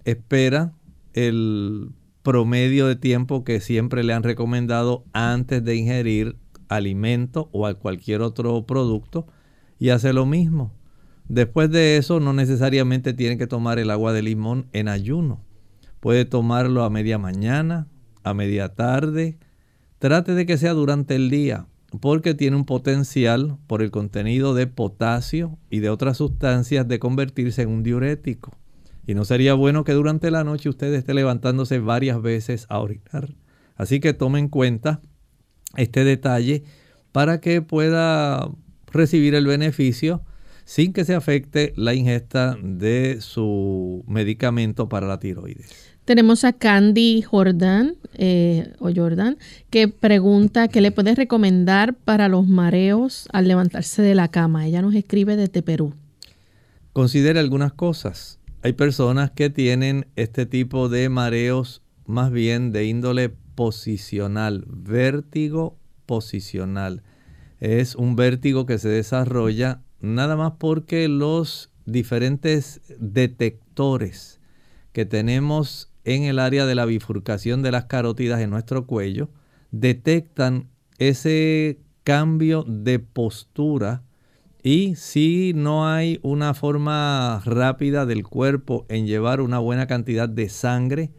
[0.05, 0.72] espera
[1.12, 1.90] el
[2.22, 6.36] promedio de tiempo que siempre le han recomendado antes de ingerir
[6.68, 9.26] alimento o cualquier otro producto
[9.78, 10.72] y hace lo mismo.
[11.28, 15.40] Después de eso no necesariamente tiene que tomar el agua de limón en ayuno.
[16.01, 17.86] Puede tomarlo a media mañana,
[18.22, 19.38] a media tarde.
[19.99, 21.66] Trate de que sea durante el día
[22.01, 27.62] porque tiene un potencial por el contenido de potasio y de otras sustancias de convertirse
[27.62, 28.53] en un diurético.
[29.07, 33.34] Y no sería bueno que durante la noche usted esté levantándose varias veces a orinar.
[33.74, 35.01] Así que tome en cuenta
[35.76, 36.64] este detalle
[37.11, 38.51] para que pueda
[38.92, 40.22] recibir el beneficio
[40.64, 45.88] sin que se afecte la ingesta de su medicamento para la tiroides.
[46.09, 49.36] Tenemos a Candy Jordan, eh, o Jordan,
[49.68, 54.66] que pregunta qué le puedes recomendar para los mareos al levantarse de la cama.
[54.66, 55.92] Ella nos escribe desde Perú.
[56.94, 58.38] Considere algunas cosas.
[58.62, 67.02] Hay personas que tienen este tipo de mareos más bien de índole posicional, vértigo posicional
[67.61, 74.40] es un vértigo que se desarrolla nada más porque los diferentes detectores
[74.92, 79.28] que tenemos en el área de la bifurcación de las carótidas en nuestro cuello
[79.70, 84.02] detectan ese cambio de postura
[84.62, 90.48] y si no hay una forma rápida del cuerpo en llevar una buena cantidad de
[90.48, 91.11] sangre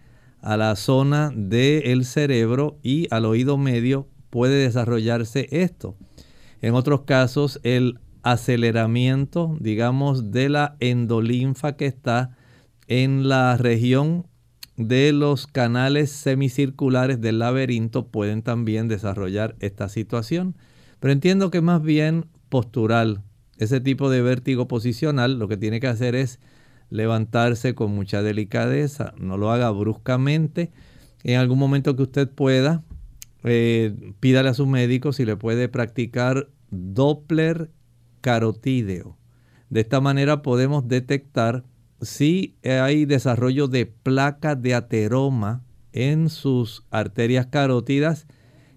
[0.41, 5.95] a la zona del cerebro y al oído medio puede desarrollarse esto.
[6.61, 12.35] En otros casos, el aceleramiento, digamos, de la endolinfa que está
[12.87, 14.25] en la región
[14.80, 20.55] de los canales semicirculares del laberinto pueden también desarrollar esta situación.
[21.01, 23.21] Pero entiendo que más bien postural,
[23.57, 26.39] ese tipo de vértigo posicional, lo que tiene que hacer es
[26.89, 30.71] levantarse con mucha delicadeza, no lo haga bruscamente.
[31.25, 32.82] En algún momento que usted pueda,
[33.43, 37.69] eh, pídale a su médico si le puede practicar Doppler
[38.21, 39.17] carotídeo.
[39.69, 41.65] De esta manera podemos detectar
[42.02, 48.28] si hay desarrollo de placa de ateroma en sus arterias carótidas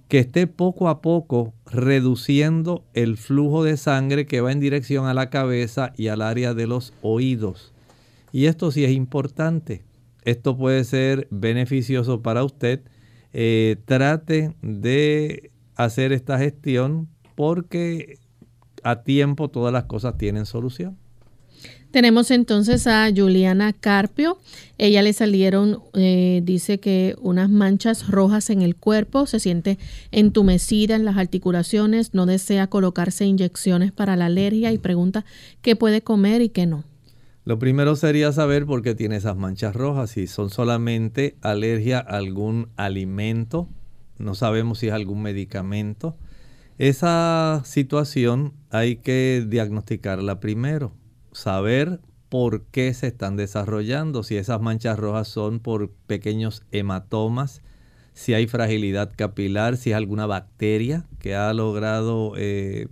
[0.08, 5.14] que esté poco a poco reduciendo el flujo de sangre que va en dirección a
[5.14, 7.72] la cabeza y al área de los oídos.
[8.30, 9.84] Y esto sí es importante.
[10.24, 12.82] Esto puede ser beneficioso para usted
[13.32, 18.18] eh, trate de hacer esta gestión porque
[18.82, 20.98] a tiempo todas las cosas tienen solución.
[21.90, 24.38] Tenemos entonces a Juliana Carpio.
[24.78, 29.78] Ella le salieron, eh, dice que unas manchas rojas en el cuerpo, se siente
[30.10, 35.26] entumecida en las articulaciones, no desea colocarse inyecciones para la alergia y pregunta
[35.60, 36.84] qué puede comer y qué no.
[37.44, 42.16] Lo primero sería saber por qué tiene esas manchas rojas, si son solamente alergia a
[42.16, 43.68] algún alimento,
[44.16, 46.16] no sabemos si es algún medicamento.
[46.78, 50.92] Esa situación hay que diagnosticarla primero,
[51.32, 57.62] saber por qué se están desarrollando, si esas manchas rojas son por pequeños hematomas,
[58.14, 62.88] si hay fragilidad capilar, si es alguna bacteria que ha logrado eh,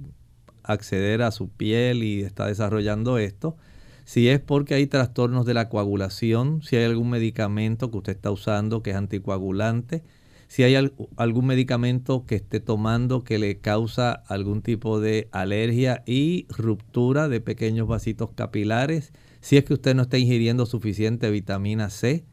[0.63, 3.57] acceder a su piel y está desarrollando esto,
[4.05, 8.31] si es porque hay trastornos de la coagulación, si hay algún medicamento que usted está
[8.31, 10.03] usando que es anticoagulante,
[10.51, 16.49] si hay algún medicamento que esté tomando que le causa algún tipo de alergia y
[16.49, 22.25] ruptura de pequeños vasitos capilares, si es que usted no está ingiriendo suficiente vitamina C.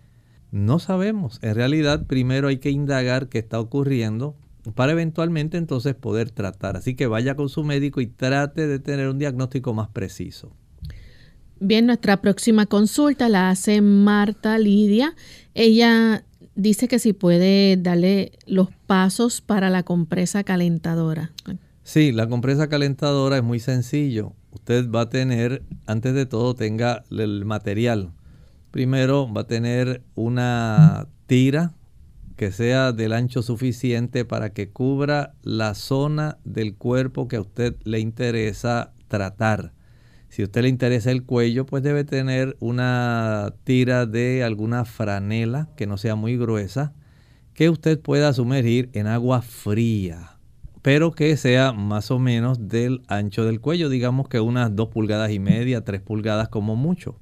[0.50, 1.38] No sabemos.
[1.44, 4.36] En realidad, primero hay que indagar qué está ocurriendo
[4.74, 6.76] para eventualmente entonces poder tratar.
[6.76, 10.56] Así que vaya con su médico y trate de tener un diagnóstico más preciso.
[11.60, 15.16] Bien, nuestra próxima consulta la hace Marta Lidia.
[15.54, 16.24] Ella
[16.58, 21.32] dice que si puede darle los pasos para la compresa calentadora.
[21.84, 27.04] Sí, la compresa calentadora es muy sencillo usted va a tener, antes de todo, tenga
[27.10, 28.12] el material.
[28.72, 31.74] Primero va a tener una tira
[32.36, 37.76] que sea del ancho suficiente para que cubra la zona del cuerpo que a usted
[37.84, 39.74] le interesa tratar.
[40.30, 45.88] Si usted le interesa el cuello, pues debe tener una tira de alguna franela que
[45.88, 46.94] no sea muy gruesa,
[47.54, 50.38] que usted pueda sumergir en agua fría
[50.88, 55.32] pero que sea más o menos del ancho del cuello, digamos que unas 2 pulgadas
[55.32, 57.20] y media, 3 pulgadas como mucho.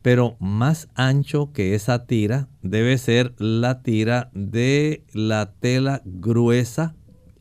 [0.00, 6.94] Pero más ancho que esa tira debe ser la tira de la tela gruesa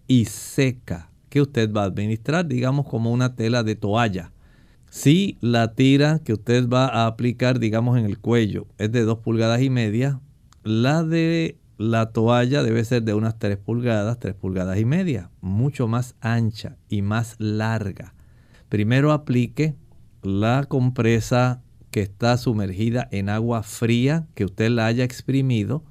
[0.08, 4.32] y seca que usted va a administrar, digamos como una tela de toalla.
[4.90, 9.20] Si la tira que usted va a aplicar, digamos en el cuello, es de 2
[9.20, 10.20] pulgadas y media,
[10.64, 15.88] la de la toalla debe ser de unas 3 pulgadas, 3 pulgadas y media, mucho
[15.88, 18.14] más ancha y más larga.
[18.68, 19.76] Primero aplique
[20.22, 21.62] la compresa
[21.92, 25.84] que está sumergida en agua fría, que usted la haya exprimido,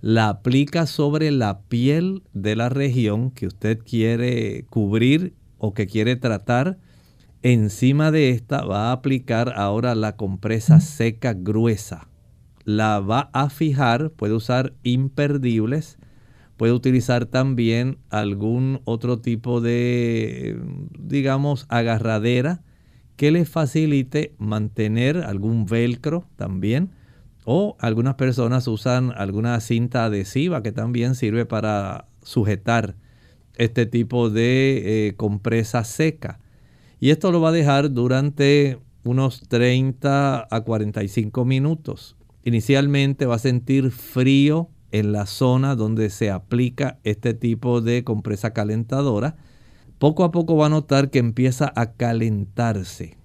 [0.00, 6.16] la aplica sobre la piel de la región que usted quiere cubrir o que quiere
[6.16, 6.78] tratar.
[7.46, 12.08] Encima de esta va a aplicar ahora la compresa seca gruesa
[12.64, 15.98] la va a fijar, puede usar imperdibles,
[16.56, 20.58] puede utilizar también algún otro tipo de,
[20.98, 22.62] digamos, agarradera
[23.16, 26.92] que le facilite mantener algún velcro también.
[27.44, 32.96] O algunas personas usan alguna cinta adhesiva que también sirve para sujetar
[33.56, 36.40] este tipo de eh, compresa seca.
[37.00, 42.16] Y esto lo va a dejar durante unos 30 a 45 minutos.
[42.44, 48.52] Inicialmente va a sentir frío en la zona donde se aplica este tipo de compresa
[48.52, 49.36] calentadora.
[49.98, 53.16] Poco a poco va a notar que empieza a calentarse.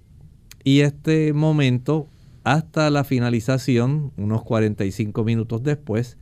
[0.64, 2.08] Y este momento,
[2.44, 6.18] hasta la finalización, unos 45 minutos después,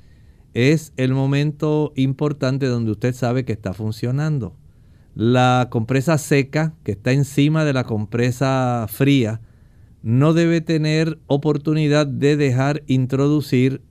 [0.53, 4.55] es el momento importante donde usted sabe que está funcionando.
[5.19, 9.41] La compresa seca, que está encima de la compresa fría,
[10.03, 13.81] no debe tener oportunidad de dejar introducir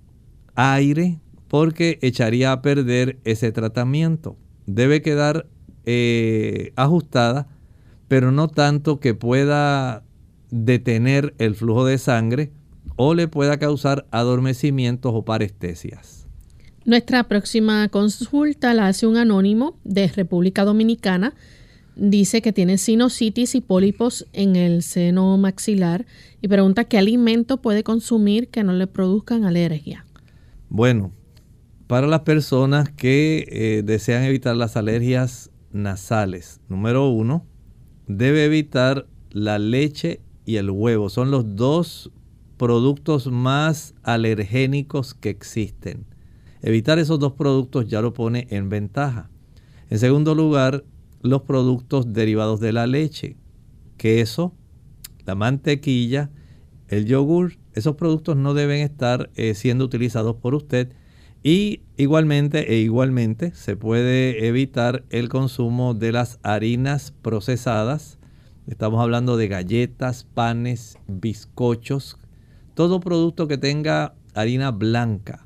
[0.55, 1.19] aire
[1.49, 4.37] porque echaría a perder ese tratamiento.
[4.67, 5.49] Debe quedar
[5.85, 7.49] eh, ajustada,
[8.07, 10.05] pero no tanto que pueda
[10.53, 12.53] detener el flujo de sangre
[12.95, 16.26] o le pueda causar adormecimientos o parestesias.
[16.87, 21.35] Nuestra próxima consulta la hace un anónimo de República Dominicana
[21.97, 26.07] dice que tiene sinusitis y pólipos en el seno maxilar
[26.41, 30.07] y pregunta qué alimento puede consumir que no le produzcan alergia.
[30.69, 31.11] Bueno,
[31.89, 37.45] para las personas que eh, desean evitar las alergias nasales, número uno,
[38.07, 41.09] debe evitar la leche y el huevo.
[41.09, 42.13] Son los dos
[42.57, 46.07] productos más alergénicos que existen.
[46.67, 49.31] Evitar esos dos productos ya lo pone en ventaja.
[49.89, 50.83] En segundo lugar,
[51.23, 53.37] los productos derivados de la leche,
[53.97, 54.53] queso,
[55.27, 56.33] la mantequilla,
[56.89, 60.93] el yogur, esos productos no deben estar eh, siendo utilizados por usted
[61.45, 68.19] y igualmente e igualmente se puede evitar el consumo de las harinas procesadas.
[68.67, 72.19] Estamos hablando de galletas, panes, bizcochos,
[72.75, 75.46] todo producto que tenga harina blanca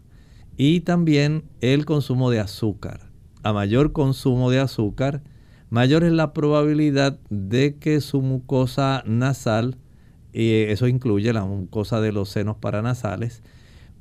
[0.62, 3.08] y también el consumo de azúcar.
[3.42, 5.22] A mayor consumo de azúcar,
[5.70, 9.78] mayor es la probabilidad de que su mucosa nasal,
[10.34, 13.42] y eso incluye la mucosa de los senos paranasales,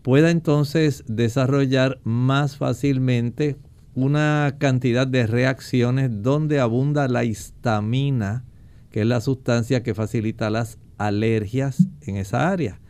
[0.01, 3.55] pueda entonces desarrollar más fácilmente
[3.95, 8.43] una cantidad de reacciones donde abunda la histamina,
[8.91, 12.81] que es la sustancia que facilita las alergias en esa área.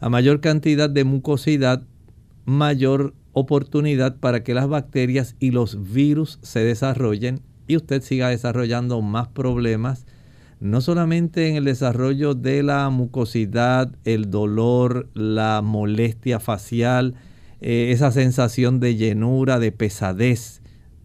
[0.00, 1.82] A mayor cantidad de mucosidad,
[2.44, 9.00] mayor oportunidad para que las bacterias y los virus se desarrollen y usted siga desarrollando
[9.00, 10.06] más problemas,
[10.58, 17.14] no solamente en el desarrollo de la mucosidad, el dolor, la molestia facial,
[17.60, 20.60] eh, esa sensación de llenura, de pesadez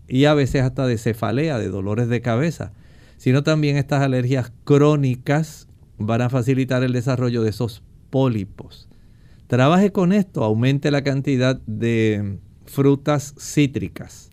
[0.08, 2.74] y a veces hasta de cefalea, de dolores de cabeza,
[3.18, 5.68] sino también estas alergias crónicas
[5.98, 8.90] van a facilitar el desarrollo de esos pólipos.
[9.48, 14.32] Trabaje con esto, aumente la cantidad de frutas cítricas,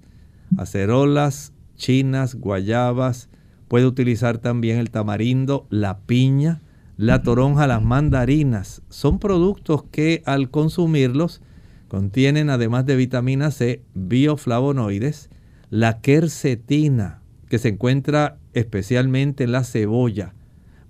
[0.56, 3.28] acerolas, chinas, guayabas,
[3.68, 6.62] puede utilizar también el tamarindo, la piña,
[6.96, 8.82] la toronja, las mandarinas.
[8.88, 11.42] Son productos que al consumirlos
[11.88, 15.28] contienen además de vitamina C, bioflavonoides,
[15.68, 20.34] la quercetina, que se encuentra especialmente en la cebolla,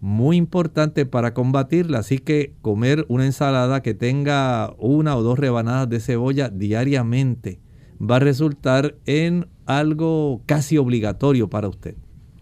[0.03, 2.01] muy importante para combatirla.
[2.01, 7.61] Así que comer una ensalada que tenga una o dos rebanadas de cebolla diariamente
[7.99, 11.95] va a resultar en algo casi obligatorio para usted.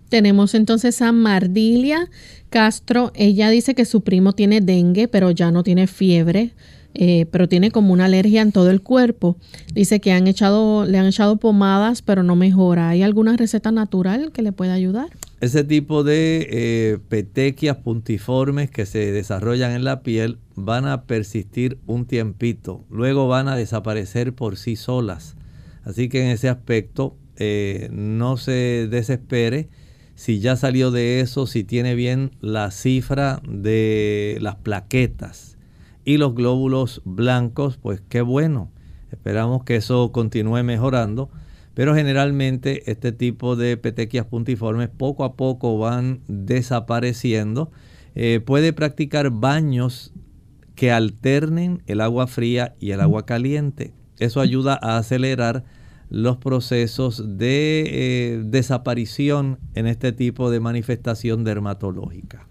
[0.08, 2.08] Tenemos entonces a Mardilia
[2.48, 3.12] Castro.
[3.14, 6.54] Ella dice que su primo tiene dengue, pero ya no tiene fiebre.
[6.94, 9.36] Eh, pero tiene como una alergia en todo el cuerpo.
[9.74, 12.88] Dice que han echado, le han echado pomadas, pero no mejora.
[12.88, 15.10] ¿Hay alguna receta natural que le pueda ayudar?
[15.40, 21.78] Ese tipo de eh, petequias puntiformes que se desarrollan en la piel van a persistir
[21.86, 25.36] un tiempito, luego van a desaparecer por sí solas.
[25.82, 29.70] Así que en ese aspecto eh, no se desespere
[30.14, 35.56] si ya salió de eso, si tiene bien la cifra de las plaquetas
[36.04, 38.70] y los glóbulos blancos, pues qué bueno.
[39.10, 41.30] Esperamos que eso continúe mejorando
[41.74, 47.70] pero generalmente este tipo de petequias puntiformes poco a poco van desapareciendo.
[48.14, 50.12] Eh, puede practicar baños
[50.74, 53.92] que alternen el agua fría y el agua caliente.
[54.18, 55.64] Eso ayuda a acelerar
[56.10, 62.48] los procesos de eh, desaparición en este tipo de manifestación dermatológica.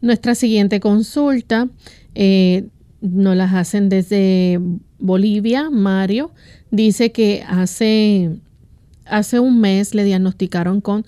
[0.00, 1.68] Nuestra siguiente consulta
[2.14, 2.68] eh,
[3.00, 4.60] nos las hacen desde
[4.98, 6.32] Bolivia, Mario
[6.70, 8.38] dice que hace,
[9.04, 11.04] hace un mes le diagnosticaron con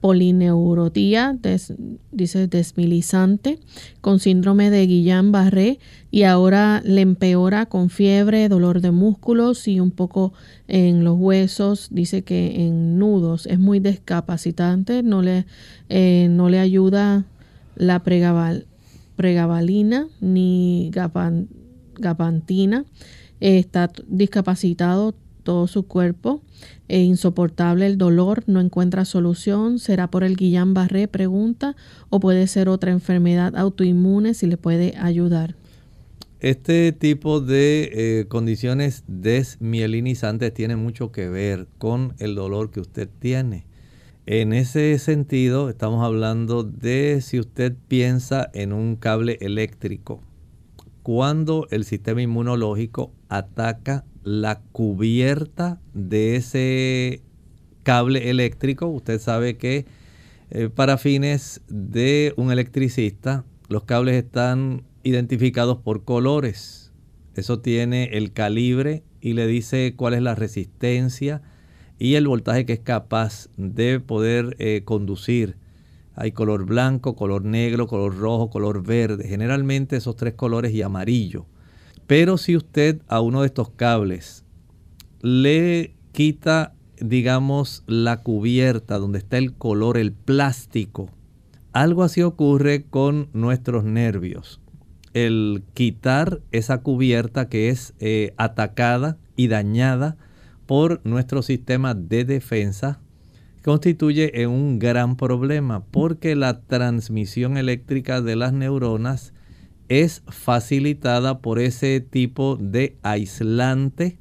[0.00, 1.36] polineurotía,
[2.12, 3.58] dice desmilizante,
[4.00, 9.90] con síndrome de Guillain-Barré y ahora le empeora con fiebre, dolor de músculos y un
[9.90, 10.32] poco
[10.68, 11.88] en los huesos.
[11.90, 15.44] Dice que en nudos es muy descapacitante, no le,
[15.88, 17.24] eh, no le ayuda
[17.74, 20.92] la pregabalina ni
[21.98, 22.84] gapantina
[23.40, 26.42] está discapacitado todo su cuerpo,
[26.88, 31.74] e insoportable el dolor, no encuentra solución, será por el Guillain-Barré, pregunta,
[32.10, 35.54] o puede ser otra enfermedad autoinmune si le puede ayudar.
[36.40, 43.08] Este tipo de eh, condiciones desmielinizantes tiene mucho que ver con el dolor que usted
[43.18, 43.64] tiene.
[44.26, 50.20] En ese sentido, estamos hablando de si usted piensa en un cable eléctrico
[51.08, 57.22] cuando el sistema inmunológico ataca la cubierta de ese
[57.82, 58.88] cable eléctrico.
[58.88, 59.86] Usted sabe que
[60.50, 66.92] eh, para fines de un electricista los cables están identificados por colores.
[67.34, 71.40] Eso tiene el calibre y le dice cuál es la resistencia
[71.98, 75.56] y el voltaje que es capaz de poder eh, conducir
[76.20, 79.28] hay color blanco, color negro, color rojo, color verde.
[79.28, 81.46] Generalmente esos tres colores y amarillo.
[82.08, 84.44] Pero si usted a uno de estos cables
[85.20, 91.08] le quita, digamos, la cubierta donde está el color, el plástico,
[91.72, 94.60] algo así ocurre con nuestros nervios.
[95.14, 100.16] El quitar esa cubierta que es eh, atacada y dañada
[100.66, 102.98] por nuestro sistema de defensa
[103.68, 109.34] constituye un gran problema porque la transmisión eléctrica de las neuronas
[109.90, 114.16] es facilitada por ese tipo de aislante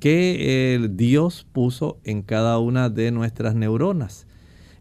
[0.00, 4.26] que el Dios puso en cada una de nuestras neuronas.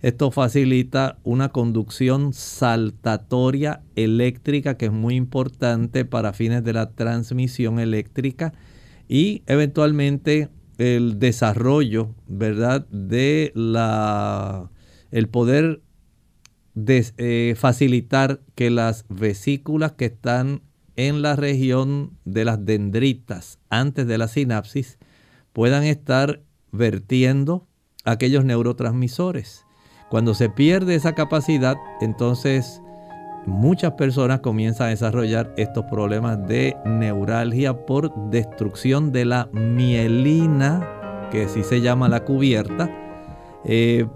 [0.01, 7.79] Esto facilita una conducción saltatoria eléctrica que es muy importante para fines de la transmisión
[7.79, 8.53] eléctrica
[9.07, 10.49] y eventualmente
[10.79, 12.87] el desarrollo, ¿verdad?
[12.87, 14.71] De la,
[15.11, 15.81] el poder
[16.87, 20.61] eh, facilitar que las vesículas que están
[20.95, 24.97] en la región de las dendritas antes de la sinapsis
[25.53, 27.67] puedan estar vertiendo
[28.05, 29.65] aquellos neurotransmisores.
[30.09, 32.81] Cuando se pierde esa capacidad, entonces
[33.45, 41.45] muchas personas comienzan a desarrollar estos problemas de neuralgia por destrucción de la mielina, que
[41.45, 42.89] así se llama la cubierta.
[43.65, 44.07] Eh,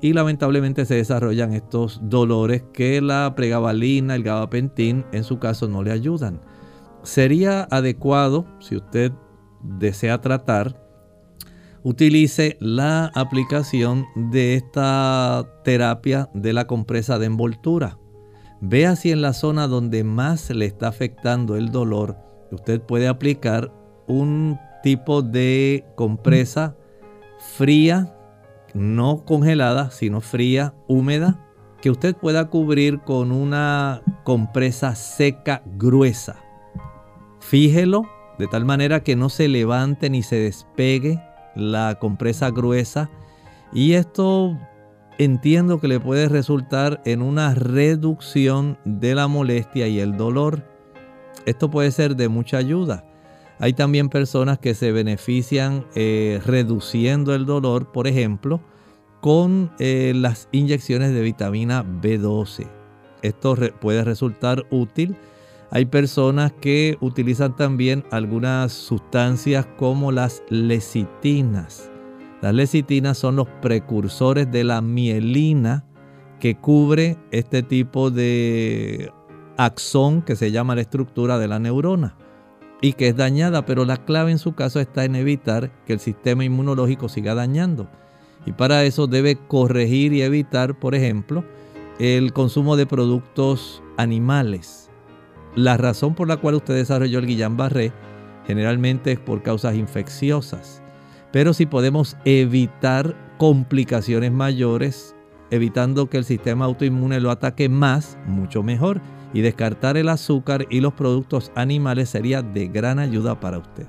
[0.00, 5.82] y lamentablemente se desarrollan estos dolores que la pregabalina, el gabapentín, en su caso no
[5.84, 6.40] le ayudan.
[7.04, 9.12] Sería adecuado, si usted
[9.62, 10.76] desea tratar,
[11.84, 17.98] utilice la aplicación de esta terapia de la compresa de envoltura.
[18.64, 22.16] Vea si en la zona donde más le está afectando el dolor,
[22.52, 23.72] usted puede aplicar
[24.06, 26.76] un tipo de compresa
[27.56, 28.16] fría,
[28.72, 31.44] no congelada, sino fría, húmeda,
[31.80, 36.36] que usted pueda cubrir con una compresa seca gruesa.
[37.40, 38.04] Fíjelo
[38.38, 41.20] de tal manera que no se levante ni se despegue
[41.56, 43.10] la compresa gruesa
[43.72, 44.56] y esto
[45.24, 50.64] entiendo que le puede resultar en una reducción de la molestia y el dolor.
[51.46, 53.04] Esto puede ser de mucha ayuda.
[53.58, 58.60] Hay también personas que se benefician eh, reduciendo el dolor, por ejemplo,
[59.20, 62.66] con eh, las inyecciones de vitamina B12.
[63.22, 65.16] Esto puede resultar útil
[65.74, 71.91] hay personas que utilizan también algunas sustancias como las lecitinas.
[72.42, 75.86] Las lecitinas son los precursores de la mielina
[76.40, 79.10] que cubre este tipo de
[79.56, 82.16] axón que se llama la estructura de la neurona
[82.82, 86.00] y que es dañada, pero la clave en su caso está en evitar que el
[86.00, 87.88] sistema inmunológico siga dañando.
[88.44, 91.44] Y para eso debe corregir y evitar, por ejemplo,
[92.00, 94.82] el consumo de productos animales
[95.54, 97.92] la razón por la cual usted desarrolló el Guillain-Barré
[98.46, 100.81] generalmente es por causas infecciosas.
[101.32, 105.16] Pero si podemos evitar complicaciones mayores,
[105.50, 109.00] evitando que el sistema autoinmune lo ataque más, mucho mejor.
[109.34, 113.86] Y descartar el azúcar y los productos animales sería de gran ayuda para usted.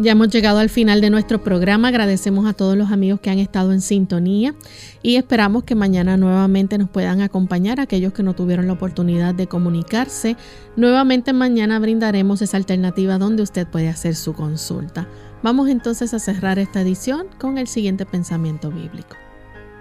[0.00, 1.88] Ya hemos llegado al final de nuestro programa.
[1.88, 4.54] Agradecemos a todos los amigos que han estado en sintonía
[5.02, 9.48] y esperamos que mañana nuevamente nos puedan acompañar aquellos que no tuvieron la oportunidad de
[9.48, 10.36] comunicarse.
[10.76, 15.08] Nuevamente mañana brindaremos esa alternativa donde usted puede hacer su consulta.
[15.42, 19.16] Vamos entonces a cerrar esta edición con el siguiente pensamiento bíblico.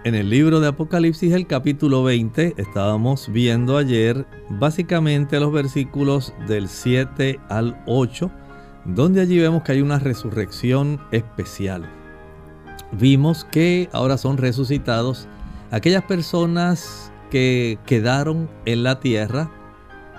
[0.03, 6.69] En el libro de Apocalipsis, el capítulo 20, estábamos viendo ayer básicamente los versículos del
[6.69, 8.31] 7 al 8
[8.87, 11.89] donde allí vemos que hay una resurrección especial.
[12.93, 15.27] Vimos que ahora son resucitados
[15.71, 19.51] aquellas personas que quedaron en la tierra,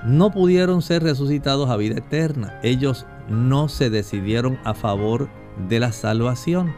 [0.04, 2.60] no pudieron ser resucitados a vida eterna.
[2.62, 5.28] Ellos no se decidieron a favor
[5.68, 6.74] de la salvación.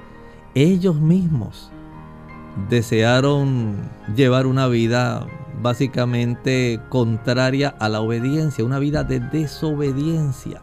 [0.54, 1.72] Ellos mismos
[2.68, 3.74] desearon
[4.14, 5.26] llevar una vida
[5.60, 10.62] básicamente contraria a la obediencia, una vida de desobediencia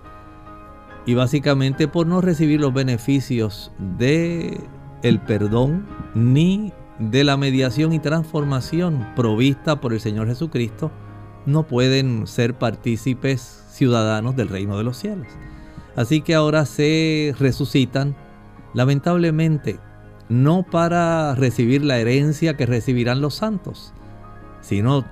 [1.07, 4.59] y básicamente por no recibir los beneficios de
[5.03, 10.91] el perdón ni de la mediación y transformación provista por el Señor Jesucristo,
[11.45, 15.27] no pueden ser partícipes ciudadanos del reino de los cielos.
[15.95, 18.15] Así que ahora se resucitan,
[18.73, 19.79] lamentablemente,
[20.27, 23.93] no para recibir la herencia que recibirán los santos,
[24.59, 25.05] sino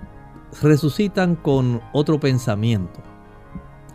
[0.62, 3.00] resucitan con otro pensamiento.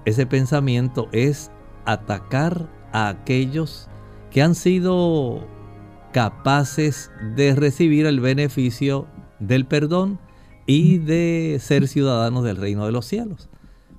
[0.07, 1.51] Ese pensamiento es
[1.93, 3.89] atacar a aquellos
[4.31, 5.47] que han sido
[6.13, 9.07] capaces de recibir el beneficio
[9.39, 10.19] del perdón
[10.67, 13.49] y de ser ciudadanos del reino de los cielos.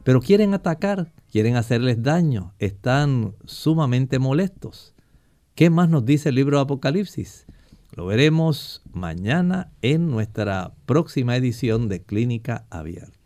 [0.04, 4.94] Pero quieren atacar, quieren hacerles daño, están sumamente molestos.
[5.56, 7.46] ¿Qué más nos dice el libro de Apocalipsis?
[7.96, 13.21] Lo veremos mañana en nuestra próxima edición de Clínica Abierta.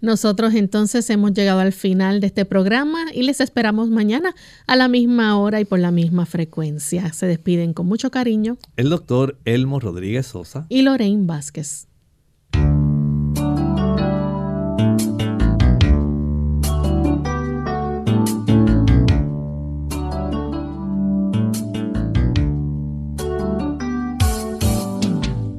[0.00, 4.34] Nosotros entonces hemos llegado al final de este programa y les esperamos mañana
[4.66, 7.12] a la misma hora y por la misma frecuencia.
[7.12, 11.88] Se despiden con mucho cariño el doctor Elmo Rodríguez Sosa y Lorraine Vázquez.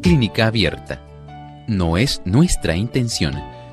[0.03, 1.03] Clínica abierta.
[1.67, 3.33] No es nuestra intención